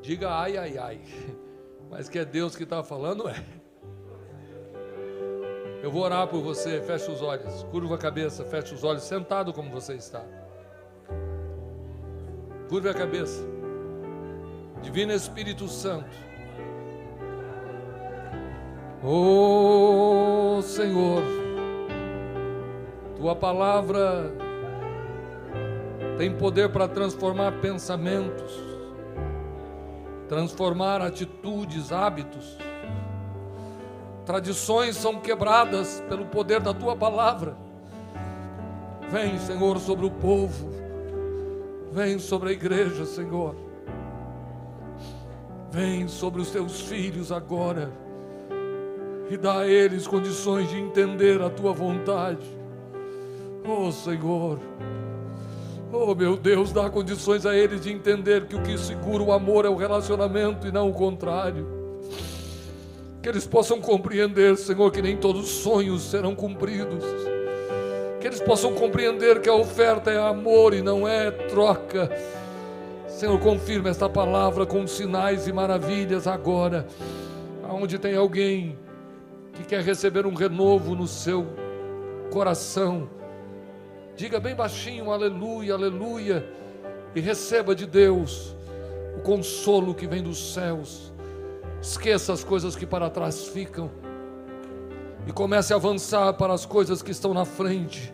diga 0.00 0.30
ai, 0.30 0.56
ai, 0.56 0.78
ai. 0.78 1.00
Mas 1.90 2.08
que 2.08 2.18
é 2.18 2.24
Deus 2.24 2.54
que 2.54 2.62
está 2.62 2.82
falando, 2.82 3.28
é. 3.28 3.34
Eu 5.82 5.90
vou 5.90 6.02
orar 6.02 6.28
por 6.28 6.40
você, 6.40 6.80
feche 6.82 7.10
os 7.10 7.20
olhos, 7.20 7.62
curva 7.64 7.96
a 7.96 7.98
cabeça, 7.98 8.44
feche 8.44 8.74
os 8.74 8.84
olhos, 8.84 9.02
sentado 9.02 9.52
como 9.52 9.70
você 9.70 9.94
está. 9.94 10.22
Curva 12.68 12.90
a 12.90 12.94
cabeça. 12.94 13.42
Divino 14.82 15.12
Espírito 15.12 15.66
Santo. 15.68 16.16
Oh 19.02 20.60
Senhor, 20.62 21.22
tua 23.16 23.34
palavra 23.34 24.30
tem 26.18 26.36
poder 26.36 26.70
para 26.70 26.86
transformar 26.86 27.60
pensamentos, 27.60 28.69
transformar 30.30 31.02
atitudes, 31.02 31.90
hábitos. 31.90 32.56
Tradições 34.24 34.94
são 34.94 35.18
quebradas 35.18 36.00
pelo 36.08 36.24
poder 36.26 36.60
da 36.60 36.72
tua 36.72 36.94
palavra. 36.94 37.56
Vem, 39.10 39.36
Senhor, 39.40 39.80
sobre 39.80 40.06
o 40.06 40.10
povo. 40.10 40.70
Vem 41.90 42.20
sobre 42.20 42.50
a 42.50 42.52
igreja, 42.52 43.04
Senhor. 43.04 43.56
Vem 45.72 46.06
sobre 46.06 46.40
os 46.40 46.50
teus 46.52 46.80
filhos 46.82 47.32
agora 47.32 47.90
e 49.28 49.36
dá 49.36 49.62
a 49.62 49.66
eles 49.66 50.06
condições 50.06 50.68
de 50.68 50.78
entender 50.78 51.42
a 51.42 51.50
tua 51.50 51.72
vontade. 51.72 52.46
Oh 53.68 53.90
Senhor, 53.90 54.60
oh 55.92 56.14
meu 56.14 56.36
Deus, 56.36 56.72
dá 56.72 56.88
condições 56.88 57.44
a 57.44 57.54
eles 57.56 57.80
de 57.80 57.92
entender 57.92 58.46
que 58.46 58.56
o 58.56 58.62
que 58.62 58.76
segura 58.78 59.22
o 59.22 59.32
amor 59.32 59.64
é 59.64 59.68
o 59.68 59.76
relacionamento 59.76 60.66
e 60.66 60.72
não 60.72 60.90
o 60.90 60.92
contrário. 60.92 61.66
Que 63.22 63.28
eles 63.28 63.46
possam 63.46 63.80
compreender, 63.80 64.56
Senhor, 64.56 64.90
que 64.90 65.02
nem 65.02 65.16
todos 65.16 65.42
os 65.42 65.50
sonhos 65.62 66.02
serão 66.02 66.34
cumpridos. 66.34 67.04
Que 68.20 68.26
eles 68.26 68.40
possam 68.40 68.74
compreender 68.74 69.40
que 69.40 69.48
a 69.48 69.54
oferta 69.54 70.10
é 70.10 70.18
amor 70.18 70.72
e 70.72 70.80
não 70.80 71.06
é 71.06 71.30
troca. 71.30 72.10
Senhor, 73.06 73.38
confirma 73.38 73.90
esta 73.90 74.08
palavra 74.08 74.64
com 74.64 74.86
sinais 74.86 75.46
e 75.46 75.52
maravilhas 75.52 76.26
agora. 76.26 76.86
Aonde 77.68 77.98
tem 77.98 78.16
alguém 78.16 78.78
que 79.52 79.64
quer 79.64 79.82
receber 79.82 80.24
um 80.24 80.34
renovo 80.34 80.94
no 80.94 81.06
seu 81.06 81.46
coração, 82.30 83.08
diga 84.20 84.38
bem 84.38 84.54
baixinho, 84.54 85.10
aleluia, 85.10 85.72
aleluia, 85.72 86.46
e 87.14 87.20
receba 87.22 87.74
de 87.74 87.86
Deus 87.86 88.54
o 89.16 89.22
consolo 89.22 89.94
que 89.94 90.06
vem 90.06 90.22
dos 90.22 90.52
céus. 90.52 91.10
Esqueça 91.80 92.30
as 92.30 92.44
coisas 92.44 92.76
que 92.76 92.84
para 92.84 93.08
trás 93.08 93.48
ficam 93.48 93.90
e 95.26 95.32
comece 95.32 95.72
a 95.72 95.76
avançar 95.76 96.34
para 96.34 96.52
as 96.52 96.66
coisas 96.66 97.00
que 97.00 97.10
estão 97.10 97.32
na 97.32 97.46
frente. 97.46 98.12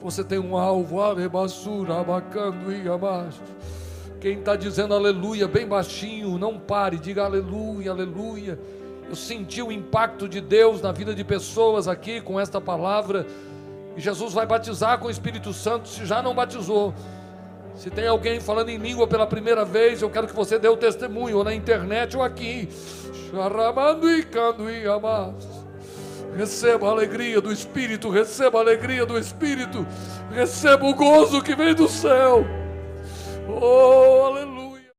Você 0.00 0.24
tem 0.24 0.38
um 0.38 0.56
alvo, 0.56 1.02
arebassura, 1.02 2.00
abacando 2.00 2.72
e 2.72 2.88
abaixo. 2.88 3.42
Quem 4.22 4.38
está 4.38 4.56
dizendo 4.56 4.94
aleluia 4.94 5.46
bem 5.46 5.66
baixinho, 5.66 6.38
não 6.38 6.58
pare, 6.58 6.96
diga 6.96 7.24
aleluia, 7.24 7.90
aleluia. 7.90 8.58
Eu 9.06 9.14
senti 9.14 9.60
o 9.60 9.70
impacto 9.70 10.26
de 10.26 10.40
Deus 10.40 10.80
na 10.80 10.92
vida 10.92 11.14
de 11.14 11.22
pessoas 11.22 11.88
aqui 11.88 12.22
com 12.22 12.40
esta 12.40 12.58
palavra. 12.58 13.26
E 13.96 14.00
Jesus 14.00 14.32
vai 14.32 14.46
batizar 14.46 14.98
com 14.98 15.08
o 15.08 15.10
Espírito 15.10 15.52
Santo 15.52 15.88
se 15.88 16.06
já 16.06 16.22
não 16.22 16.34
batizou. 16.34 16.94
Se 17.74 17.90
tem 17.90 18.06
alguém 18.06 18.38
falando 18.40 18.68
em 18.68 18.76
língua 18.76 19.06
pela 19.06 19.26
primeira 19.26 19.64
vez, 19.64 20.02
eu 20.02 20.10
quero 20.10 20.26
que 20.26 20.34
você 20.34 20.58
dê 20.58 20.68
o 20.68 20.76
testemunho, 20.76 21.38
ou 21.38 21.44
na 21.44 21.54
internet 21.54 22.16
ou 22.16 22.22
aqui. 22.22 22.68
Receba 26.36 26.88
a 26.88 26.90
alegria 26.90 27.40
do 27.40 27.52
Espírito, 27.52 28.08
receba 28.08 28.58
a 28.58 28.62
alegria 28.62 29.04
do 29.04 29.18
Espírito, 29.18 29.86
receba 30.30 30.86
o 30.86 30.94
gozo 30.94 31.42
que 31.42 31.54
vem 31.54 31.74
do 31.74 31.88
céu. 31.88 32.44
Oh, 33.48 34.26
aleluia. 34.26 34.51